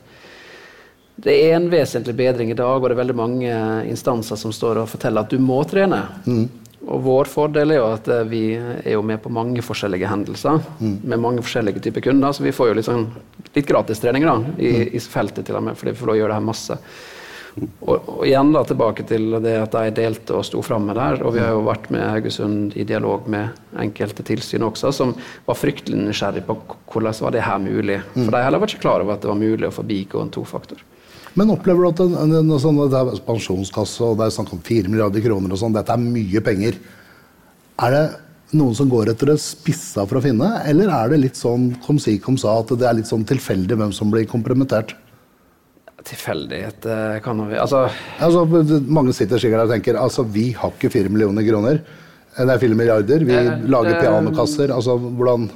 [1.21, 3.53] det er en vesentlig bedring i dag, og det er veldig mange
[3.91, 6.01] instanser som står og forteller at du må trene.
[6.25, 6.47] Mm.
[6.91, 10.63] Og vår fordel er jo at eh, vi er jo med på mange forskjellige hendelser
[10.81, 10.97] mm.
[11.05, 13.07] med mange forskjellige typer kunder, så vi får jo litt, sånn,
[13.53, 14.93] litt gratistrening da, i, mm.
[14.97, 16.79] i, feltet til og med, fordi vi får lov å gjøre det her masse.
[17.61, 21.21] Og, og, igjen da tilbake til det at de delte og sto framme der.
[21.27, 25.13] Og vi har jo vært med Haugesund i dialog med enkelte tilsyn også, som
[25.45, 26.57] var fryktelig nysgjerrig på
[26.95, 27.99] hvordan var det her mulig.
[28.15, 28.33] For mm.
[28.37, 30.81] de heller var ikke klar over at det var mulig å forbigå en tofaktor.
[31.39, 34.55] Men opplever du at en, en, en sånn, det er pensjonskasse og det er snakk
[34.57, 36.81] om 4 milliarder kroner og sånn, dette er mye penger.
[37.81, 38.03] Er det
[38.59, 42.01] noen som går etter det spissa for å finne, eller er det litt sånn kom
[42.03, 44.97] si kom sa, at det er litt sånn tilfeldig hvem som blir kompromittert?
[46.01, 46.87] Tilfeldighet
[47.23, 47.85] kan vi altså...
[48.25, 48.47] altså
[48.89, 51.83] Mange sitter sikkert og tenker altså vi har ikke 4 millioner kroner.
[52.37, 53.25] Det er 4 milliarder.
[53.29, 54.73] Vi det, lager det, pianokasser.
[54.73, 55.51] Altså hvordan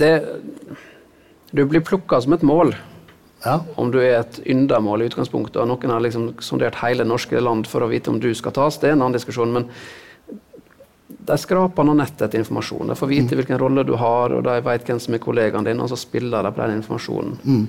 [0.00, 0.12] det,
[1.52, 2.72] Du blir plukka som et mål.
[3.44, 3.60] Ja.
[3.78, 7.66] Om du er et yndamål i utgangspunktet, og noen har liksom sondert hele norske land
[7.70, 9.52] for å vite om du skal tas, det er en annen diskusjon.
[9.52, 9.68] men
[11.28, 12.88] de skraper nå nettet etter informasjon.
[12.88, 15.80] De får vite hvilken rolle du har, og de vet hvem som er kollegaen din,
[15.80, 17.68] og så spiller de på den informasjonen.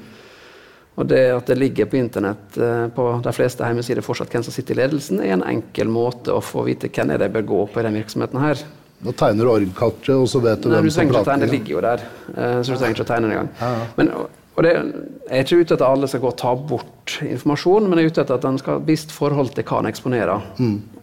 [0.99, 4.51] Og det at det ligger på internett eh, på de fleste hjemmesider fortsatt hvem som
[4.55, 7.61] sitter i ledelsen, er en enkel måte å få vite hvem er det bør gå
[7.71, 8.63] på i den virksomheten her.
[8.99, 11.53] Da tegner du orgkartet, og så vet du Nei, hvem du som å tegne, det
[11.53, 12.03] ligger jo der.
[12.35, 13.87] eh, Så du trenger ikke å tegne det engang.
[13.95, 14.11] Men,
[14.59, 17.85] og det, jeg er ikke ute etter at alle skal gå og ta bort informasjon,
[17.87, 19.87] men jeg er ute etter at den skal ha et visst forhold til hva den
[19.93, 20.47] eksponerer.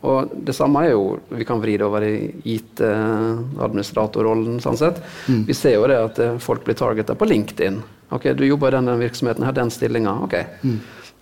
[0.07, 2.19] Og det samme er jo Vi kan vri det over i
[2.57, 4.99] IT-administratorrollen, sånn sett.
[5.49, 7.79] Vi ser jo det at eh, folk blir targeta på LinkedIn.
[8.13, 10.13] Ok, Du jobber i den, den virksomheten, her, den stillinga.
[10.27, 10.37] Ok.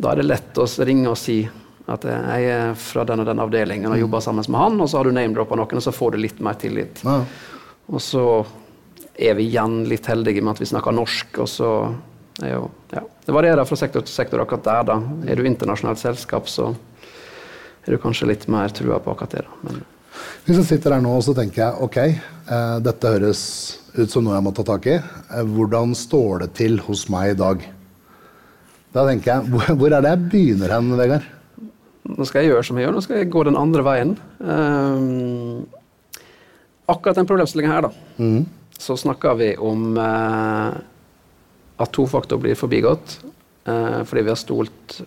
[0.03, 1.45] Da er det lett å ringe og si
[1.87, 4.89] at eh, jeg er fra den og den avdelingen og jobber sammen med han, og
[4.91, 7.05] så har du name-droppa noen, og så får du litt mer tillit.
[7.07, 7.21] Ja.
[7.95, 8.25] Og så
[9.15, 11.71] er vi igjen litt heldige med at vi snakker norsk, og så
[12.43, 14.97] jo ja, Det varierer fra sektor til sektor akkurat der, da.
[15.31, 16.73] Er du internasjonalt selskap, så
[17.85, 19.61] er du kanskje litt mer trua på akkurat det, da.
[19.69, 19.85] Men
[20.47, 23.45] Hvis jeg sitter her nå og så tenker jeg ok, eh, dette høres
[23.95, 24.99] ut som noe jeg må ta tak i.
[24.99, 27.63] Eh, hvordan står det til hos meg i dag?
[28.95, 31.31] Da tenker jeg, hvor, hvor er det jeg begynner hen, Vegard?
[32.05, 34.11] nå skal jeg gjøre som jeg gjør, nå skal jeg gå den andre veien.
[34.45, 35.65] Ehm,
[36.91, 37.93] akkurat den problemstillingen her, da,
[38.79, 40.75] så snakker vi om eh,
[41.77, 43.19] at to faktorer blir forbigått
[43.67, 45.01] eh, fordi vi har stolt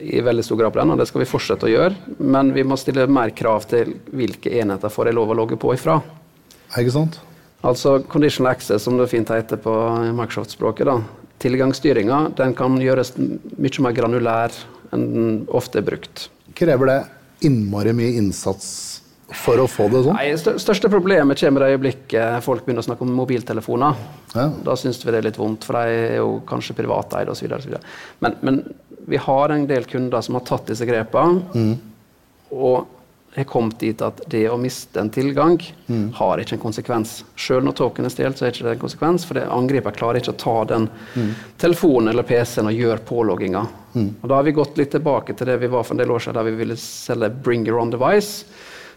[0.00, 2.16] i veldig stor grad på den, og det skal vi fortsette å gjøre.
[2.18, 5.72] Men vi må stille mer krav til hvilke enheter får jeg lov å logge på
[5.76, 6.00] ifra.
[6.74, 7.20] Ikke sant?
[7.64, 9.72] Altså conditional access, som det fint heter på
[10.18, 10.90] Microsoft-språket.
[10.90, 10.98] da.
[11.40, 14.58] Tilgangsstyringa den kan gjøres mye mer granulær
[14.92, 16.28] enn den ofte er brukt.
[16.58, 17.00] Krever det
[17.48, 18.93] innmari mye innsats
[19.32, 20.14] for å få det sånn?
[20.18, 23.94] Nei, stør- største problemet kommer i øyeblikket folk begynner å snakke om mobiltelefoner.
[24.34, 24.48] Ja.
[24.64, 27.54] Da syns vi det er litt vondt, for de er jo kanskje privateide osv.
[28.20, 28.60] Men, men
[29.08, 31.78] vi har en del kunder som har tatt disse grepene,
[32.54, 32.86] og
[33.34, 35.56] har kommet dit at det å miste en tilgang
[36.14, 37.24] har ikke en konsekvens.
[37.34, 40.20] Selv når token er stjålet, så er ikke det en konsekvens, for det angriper klarer
[40.20, 40.86] ikke å ta den
[41.58, 43.64] telefonen eller PC-en og gjøre pålogginga.
[44.22, 46.22] Og Da har vi gått litt tilbake til det vi var for en del år
[46.22, 48.44] siden, da vi ville selge bring your own device,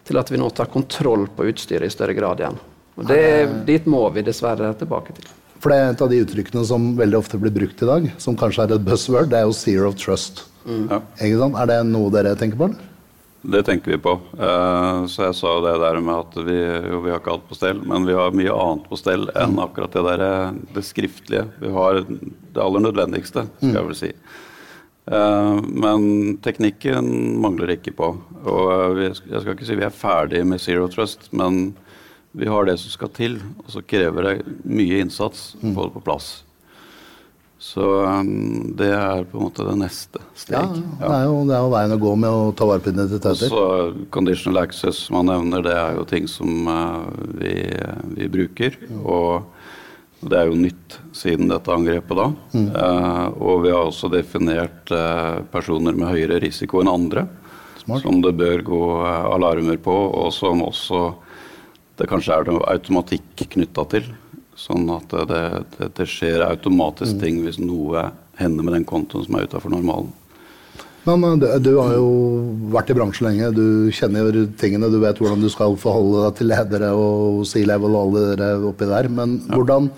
[0.08, 2.60] til at vi nå tar kontroll på utstyret i større grad igjen.
[2.98, 3.22] Og det,
[3.68, 5.28] Dit må vi dessverre tilbake til.
[5.62, 8.38] For det er et av de uttrykkene som veldig ofte blir brukt i dag, som
[8.38, 10.46] kanskje er et buzzword, det er jo zero of trust.
[10.68, 11.02] Ja.
[11.24, 11.58] Ikke sant?
[11.58, 12.70] Er det noe dere tenker på?
[12.70, 12.94] eller?
[13.48, 14.16] Det tenker vi på.
[14.34, 16.58] Eh, så jeg sa jo det der med at vi,
[16.92, 19.56] jo, vi har ikke alt på stell, men vi har mye annet på stell enn
[19.64, 21.46] akkurat det der, eh, det skriftlige.
[21.62, 24.12] Vi har det aller nødvendigste, skal jeg vel si.
[25.12, 27.08] Eh, men teknikken
[27.42, 28.10] mangler ikke på.
[28.44, 31.72] Og eh, jeg skal ikke si vi er ferdig med Zero Trust, men
[32.38, 33.40] vi har det som skal til.
[33.64, 36.30] Og så krever det mye innsats å få det på plass.
[37.64, 38.20] Så eh,
[38.82, 40.60] det er på en måte det neste steg.
[40.60, 40.68] Ja,
[41.00, 43.48] det er, jo, det er jo veien å gå med å ta vare på identiteter.
[43.48, 43.64] Så
[44.14, 46.68] conditional access som man nevner, det er jo ting som
[47.40, 47.56] vi,
[48.12, 48.76] vi bruker.
[49.06, 49.56] Og
[50.20, 52.28] det er jo nytt siden dette angrepet da.
[52.58, 57.28] Eh, og vi har også definert eh, personer med høyere risiko enn andre.
[57.84, 58.02] Smart.
[58.04, 61.04] Som det bør gå eh, alarmer på, og som også
[61.98, 64.10] det kanskje er noe automatikk knytta til.
[64.58, 65.44] Sånn at det,
[65.78, 68.10] det, det skjer automatisk ting hvis noe
[68.42, 70.10] hender med den kontoen som er utafor normalen.
[71.08, 72.08] Men eh, du, har jo
[72.74, 76.52] vært i bransjen lenge, du kjenner tingene, du vet hvordan du skal forholde deg til
[76.52, 79.08] ledere og C-level og alle dere oppi der.
[79.10, 79.92] Men hvordan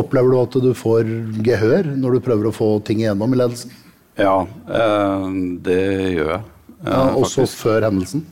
[0.00, 1.08] opplever du at du får
[1.46, 3.72] gehør når du prøver å få ting igjennom i ledelsen?
[4.20, 5.24] Ja, eh,
[5.64, 5.80] det
[6.18, 6.42] gjør jeg.
[6.84, 7.58] eh, Ja, også faktisk.
[7.64, 8.26] før hendelsen?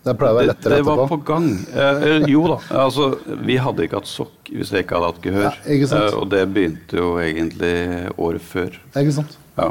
[0.00, 0.92] Det pleier å være lettere etterpå.
[0.94, 1.48] det var på gang.
[1.76, 2.56] Eh, jo da.
[2.86, 3.10] Altså,
[3.44, 5.44] vi hadde ikke hatt sokk hvis jeg ikke hadde hatt gehør.
[5.44, 6.06] Ja, ikke sant?
[6.08, 7.74] Eh, og det begynte jo egentlig
[8.16, 8.78] året før.
[8.96, 9.36] Ikke sant?
[9.60, 9.68] Ja.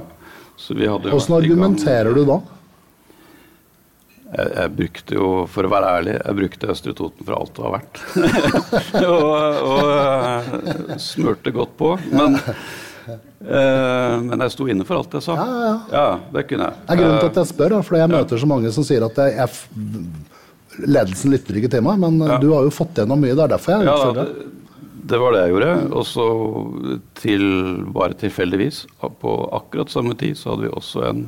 [0.67, 2.39] Hvordan argumenterer du da?
[4.29, 7.63] Jeg, jeg brukte jo, for å være ærlig, jeg brukte Østre Toten for alt det
[7.65, 8.01] var verdt.
[9.09, 9.31] og,
[9.71, 11.95] og eh, smurte godt på.
[12.13, 12.37] Men,
[13.09, 15.37] uh, men jeg sto inne for alt jeg sa.
[15.39, 16.03] Ja, ja,
[16.35, 16.83] det kunne jeg.
[16.85, 19.07] Det er grunnen til Eh, at jeg spør, for jeg møter så mange som sier
[19.07, 22.37] at jeg, jeg, ledelsen lytter ikke til meg, men eh, Ja.
[22.43, 23.33] du har jo fått gjennom mye.
[23.33, 24.29] Det er derfor jeg Ja, utfordrer.
[24.29, 24.55] det,
[25.09, 25.73] det var det jeg gjorde.
[25.97, 26.27] Og så
[27.19, 27.43] til,
[27.95, 31.27] bare tilfeldigvis, på akkurat samme tid, så hadde vi også en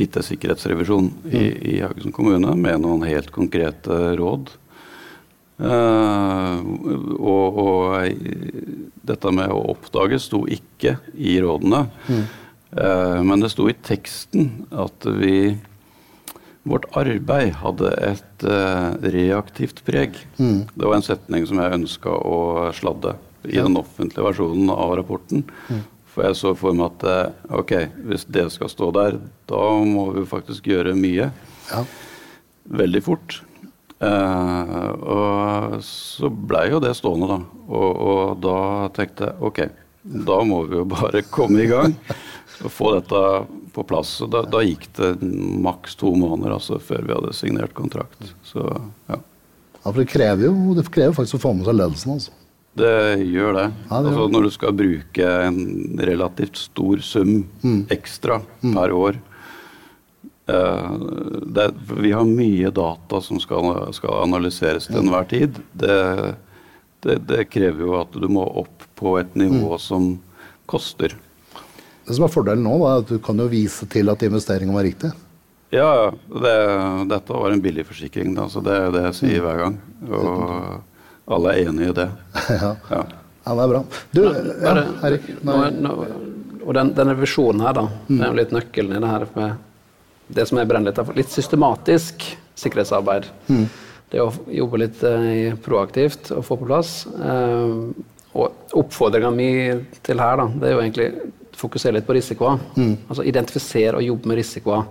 [0.00, 1.44] IT-sikkerhetsrevisjon i,
[1.74, 4.52] i Haugesund kommune med noen helt konkrete råd.
[5.60, 6.62] Uh,
[7.20, 8.20] og, og
[9.04, 11.82] dette med å oppdage sto ikke i rådene.
[12.70, 15.56] Eh, men det sto i teksten at vi
[16.68, 20.18] Vårt arbeid hadde et eh, reaktivt preg.
[20.36, 23.14] Det var en setning som jeg ønska å sladde
[23.48, 25.46] i den offentlige versjonen av rapporten.
[26.10, 27.72] For jeg så for meg at eh, ok,
[28.10, 29.16] hvis det skal stå der,
[29.48, 31.30] da må vi faktisk gjøre mye.
[31.70, 31.84] Ja.
[32.82, 33.40] Veldig fort.
[34.00, 37.40] Eh, og så blei jo det stående, da.
[37.70, 38.58] Og, og da
[38.96, 39.62] tenkte jeg ok,
[40.28, 41.96] da må vi jo bare komme i gang
[42.64, 43.20] og få dette
[43.72, 44.08] på plass.
[44.20, 45.14] Så da, da gikk det
[45.64, 48.34] maks to måneder altså, før vi hadde signert kontrakt.
[48.44, 48.64] Så
[49.08, 49.16] ja.
[49.80, 52.12] Ja, for det krever jo det krever faktisk å få med seg ledelsen.
[52.18, 52.34] altså.
[52.76, 52.90] Det
[53.24, 53.64] gjør det.
[53.90, 55.58] Ja, det gjør altså, når du skal bruke en
[56.10, 57.32] relativt stor sum
[57.64, 57.80] Mm.
[57.90, 59.16] ekstra per år
[60.48, 60.92] eh,
[61.56, 65.58] det, Vi har mye data som skal, skal analyseres til enhver tid.
[65.72, 65.96] Det,
[67.04, 69.78] det, det krever jo at du må opp på et nivå Mm.
[69.80, 70.10] som
[70.70, 71.16] koster.
[72.10, 74.74] Det som er Fordelen nå da, er at du kan jo vise til at investeringen
[74.74, 75.12] var riktig.
[75.70, 76.54] Ja, det,
[77.12, 78.32] dette var en billig forsikring.
[78.34, 79.18] Da, så det er det jeg Mm.
[79.20, 79.76] sier hver gang.
[80.10, 82.08] Og alle er enig i det.
[82.50, 82.72] ja.
[82.90, 83.02] Ja.
[83.46, 83.82] ja, det er bra.
[84.10, 84.74] Du, ja,
[85.06, 85.30] Erik.
[86.66, 89.66] og den, denne visjonen her, da, det er jo litt nøkkelen i det her med
[90.34, 91.14] det som jeg brenner litt av.
[91.16, 92.26] Litt systematisk
[92.60, 93.30] sikkerhetsarbeid.
[94.10, 97.04] Det å jobbe litt eh, proaktivt og få på plass.
[97.14, 97.74] Eh,
[98.34, 99.48] og oppfordringa mi
[100.06, 101.08] til her, da, det er jo egentlig
[101.60, 102.60] fokusere litt på risikoer.
[103.08, 104.86] Altså identifisere og jobbe med risikoer.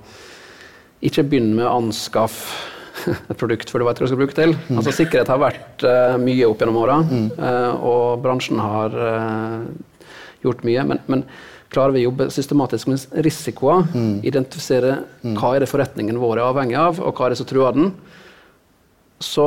[1.05, 2.77] Ikke begynn med å anskaffe
[3.31, 4.55] et produkt før du vet hva du skal bruke til.
[4.73, 9.63] Altså Sikkerhet har vært uh, mye opp gjennom åra, eh, og bransjen har uh,
[10.43, 10.83] gjort mye.
[10.89, 11.23] Men, men
[11.71, 13.85] klarer vi å jobbe systematisk med risikoer,
[14.25, 14.95] identifisere
[15.37, 17.91] hva er det forretningen vår er avhengig av, og hva er det som truer den,
[19.21, 19.45] så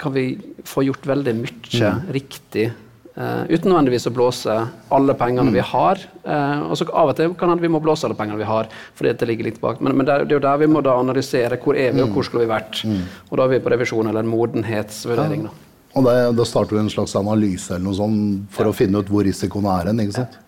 [0.00, 0.24] kan vi
[0.66, 2.70] få gjort veldig mye riktig.
[3.16, 4.54] Eh, uten nødvendigvis å blåse
[4.90, 5.98] alle pengene vi har.
[6.22, 8.68] Uh, og så Av og til kan hende vi må blåse alle pengene vi har,
[8.94, 9.80] fordi det ligger litt bak.
[9.80, 12.02] Men, men det, er- det er jo der vi må da analysere hvor er vi
[12.04, 12.84] og hvor skulle vi vært.
[13.30, 15.44] Og da er vi på revisjon eller en modenhetsvurdering.
[15.48, 15.50] da.
[15.94, 19.10] Og det, da starter du en slags analyse eller noe sånt for å finne ut
[19.12, 20.00] hvor risikoen er hen.
[20.00, 20.38] ikke sant?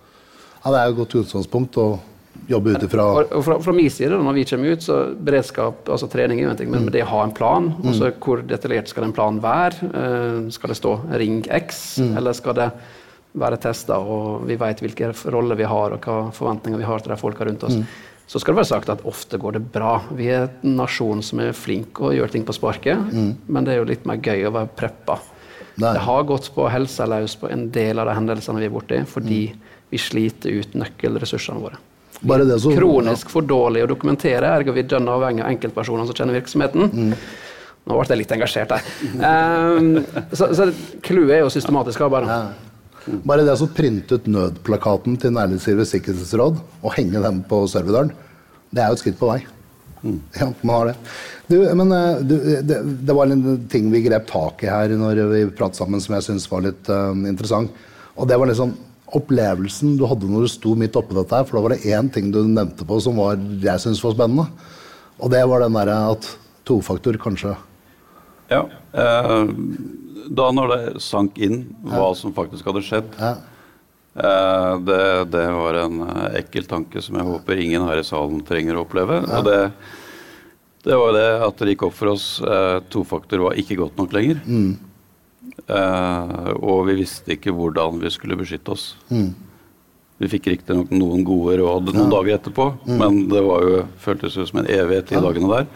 [0.65, 1.89] Ja, Det er jo et godt utgangspunkt å
[2.49, 3.05] jobbe ut ifra.
[3.43, 6.61] Fra, fra min side, når vi kommer ut, så beredskap, altså trening er jo en
[6.61, 6.93] ting, men, mm.
[6.95, 9.91] det å ha en plan, altså hvor detaljert skal den planen være?
[9.95, 12.71] Uh, skal det stå ring X, eller skal det
[13.35, 17.15] være testa, og vi vet hvilke roller vi har, og hva forventninger vi har til
[17.15, 17.79] de folka rundt oss?
[18.31, 19.99] Så skal det være sagt at ofte går det bra.
[20.17, 23.83] Vi er en nasjon som er flink og gjør ting på sparket, men det er
[23.83, 25.19] jo litt mer gøy å være preppa.
[25.75, 28.71] Er- Det har gått på helsa løs på en del av de hendelsene vi er
[28.71, 29.41] borti, fordi
[29.91, 31.81] vi sliter ut nøkkelressursene våre.
[32.23, 36.17] Bare det som, Kronisk for dårlig å dokumentere, ergo vi dønn avhengig av enkeltpersoner som
[36.17, 37.15] kjenner virksomheten.
[37.85, 38.87] Nå ble jeg litt engasjert der.
[39.21, 39.99] Um,
[40.33, 40.71] så så
[41.05, 42.31] clouet er jo systematisk arbeid.
[42.31, 43.19] Ja.
[43.29, 48.15] Bare det å printe ut nødplakaten til Næringslivets sikkerhetsråd og henge den på serverdøren,
[48.73, 49.43] det er jo et skritt på vei.
[50.37, 50.95] Ja, man har det.
[51.49, 52.35] Du, men eh, du,
[52.65, 56.17] det, det var en ting vi grep tak i her når vi pratet sammen som
[56.17, 57.73] jeg syns var litt uh, interessant.
[58.17, 58.75] Og det var liksom
[59.19, 61.47] opplevelsen du hadde når du sto midt oppi dette her.
[61.49, 64.49] For da var det én ting du nevnte på som var, jeg syns var spennende.
[65.23, 66.29] Og det var den derre at
[66.67, 67.55] tofaktor kanskje
[68.51, 68.65] Ja.
[68.93, 69.45] Eh,
[70.35, 73.35] da når det sank inn hva som faktisk hadde skjedd, ja,
[74.17, 75.01] eh, det,
[75.33, 78.85] det var en eh, ekkel tanke som jeg håper ingen her i salen trenger å
[78.87, 79.21] oppleve.
[79.25, 79.59] Og det,
[80.85, 84.13] det var det at det gikk opp for oss eh, tofaktor var ikke godt nok
[84.17, 84.41] lenger.
[84.45, 84.75] Eh,
[85.65, 88.89] og vi visste ikke hvordan vi skulle beskytte oss.
[90.23, 94.47] Vi fikk riktignok noen gode råd noen dager etterpå, men det var jo, føltes jo
[94.47, 95.71] som en evighet, de dagene der.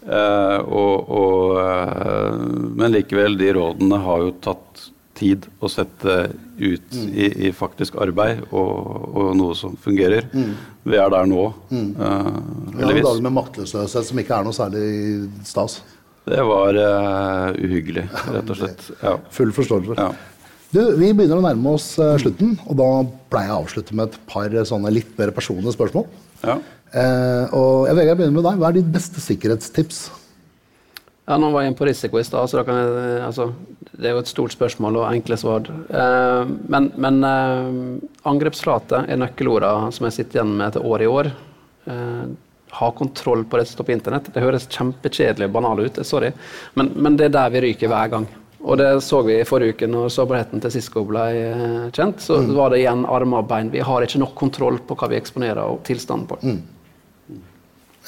[0.00, 2.38] Eh, og, og, eh,
[2.80, 4.86] men likevel, de rådene har jo tatt
[5.20, 6.14] tid å sette
[6.56, 8.70] ut i, i faktisk arbeid og,
[9.12, 10.30] og noe som fungerer.
[10.88, 14.56] Vi er der nå, eh, Det var en dag med maktesløshet som ikke er noe
[14.56, 14.86] særlig
[15.46, 15.82] stas.
[16.30, 18.84] Det var uh, uhyggelig, rett og slett.
[19.02, 19.16] Ja.
[19.34, 19.96] Full forståelse.
[19.98, 20.10] Ja.
[20.70, 22.90] Du, Vi begynner å nærme oss uh, slutten, og da
[23.32, 26.06] pleier jeg å avslutte med et par eh, sånne litt mer personlige spørsmål.
[26.44, 26.60] Ja.
[26.94, 28.60] Uh, og jeg, Vegard, begynner med deg.
[28.60, 30.04] Hva er ditt beste sikkerhetstips?
[31.26, 33.48] Ja, nå var jeg inne på risiko i stad, så da kan jeg, altså,
[33.94, 35.66] det er jo et stort spørsmål og enkle svar.
[35.66, 37.20] Eh, men men
[38.26, 41.30] angrepsflate er nøkkelordene som jeg sitter igjen med etter år i år.
[41.90, 42.24] Eh,
[42.78, 44.28] ha kontroll på det som står på internett.
[44.34, 46.30] Det høres kjempekjedelig og banalt ut, sorry,
[46.78, 48.28] men, men det er der vi ryker hver gang.
[48.60, 52.20] Og det så vi i forrige uke når sårbarheten til Sisko ble eh, kjent.
[52.20, 53.70] Så var det igjen armer og bein.
[53.72, 56.36] Vi har ikke nok kontroll på hva vi eksponerer og tilstanden på.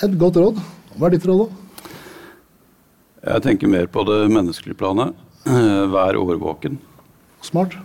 [0.05, 0.61] Et godt råd.
[0.99, 1.89] Hva er ditt råd, da?
[3.33, 5.17] Jeg tenker mer på det menneskelige planet.
[5.49, 6.77] Eh, Vær årvåken.
[7.43, 7.79] Smart.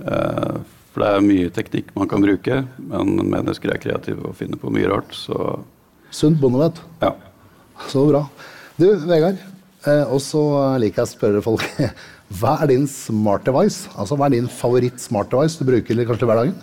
[0.00, 0.56] Eh,
[0.94, 4.70] For det er mye teknikk man kan bruke, men mennesker er kreative og finner på
[4.72, 5.10] mye rart.
[5.12, 5.34] Så
[6.14, 6.78] Sunt bondevett.
[7.02, 7.14] ja.
[7.90, 8.20] Så bra.
[8.78, 9.40] Du, Vegard.
[9.84, 10.40] Eh, og så
[10.80, 11.64] liker jeg å spørre folk
[12.38, 13.90] Hva er din smart device?
[13.98, 16.54] Altså, Hva er din favoritt smart device du bruker kanskje hverdagen?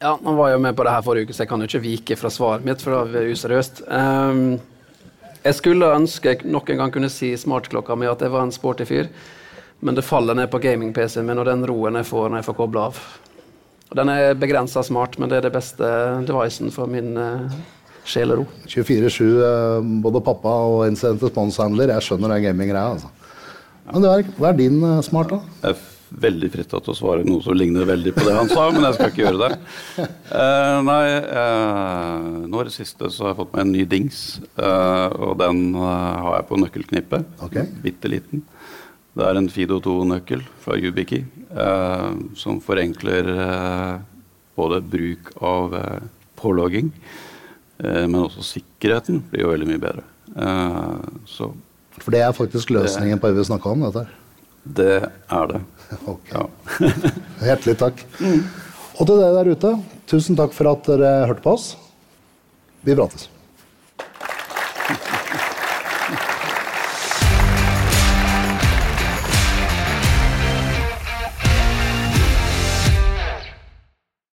[0.00, 1.82] Ja, nå var jeg med på det her forrige uke, så jeg kan jo ikke
[1.84, 3.84] vike fra svaret mitt, for da er useriøst.
[3.88, 4.40] Um,
[5.44, 8.52] jeg skulle ønske jeg nok en gang kunne si smartklokka mi at jeg var en
[8.52, 9.08] sporty fyr,
[9.84, 12.58] men det faller ned på gaming-PC-en min og den roen jeg får når jeg får
[12.58, 13.00] kobla av.
[13.90, 15.88] Og den er begrensa smart, men det er det beste
[16.28, 17.56] devicen for min uh,
[18.04, 18.46] sjelero.
[18.68, 21.94] 24-7, eh, både pappa og incident response-handler.
[21.96, 22.94] Jeg skjønner den gaminggreia.
[22.96, 23.10] Altså.
[23.90, 25.40] Men er, hva er din uh, smart, da?
[25.64, 25.82] Jeg er
[26.24, 28.96] veldig frista til å svare noe som ligner veldig på det han sa, men jeg
[28.96, 29.58] skal ikke gjøre det.
[30.30, 34.22] Uh, nei, uh, nå i det siste så har jeg fått meg en ny dings,
[34.60, 37.28] uh, og den har jeg på nøkkelknippet.
[37.48, 37.68] Okay.
[37.84, 38.44] Bitte liten.
[39.14, 41.22] Det er en Fido 2-nøkkel fra YubiKey
[42.34, 43.28] som forenkler
[44.58, 45.76] både bruk av
[46.40, 46.88] pålogging,
[47.78, 50.04] men også sikkerheten blir jo veldig mye bedre.
[51.26, 51.48] så
[51.98, 53.82] For det er faktisk løsningen det, på det vi snakka om?
[53.86, 54.12] dette her?
[54.64, 55.60] Det er det.
[56.10, 56.30] Ok.
[56.32, 56.44] Ja.
[57.50, 58.00] Hjertelig takk.
[58.20, 58.40] Mm.
[58.94, 59.72] Og til dere der ute,
[60.10, 61.66] tusen takk for at dere hørte på oss.
[62.86, 63.28] Vi prates.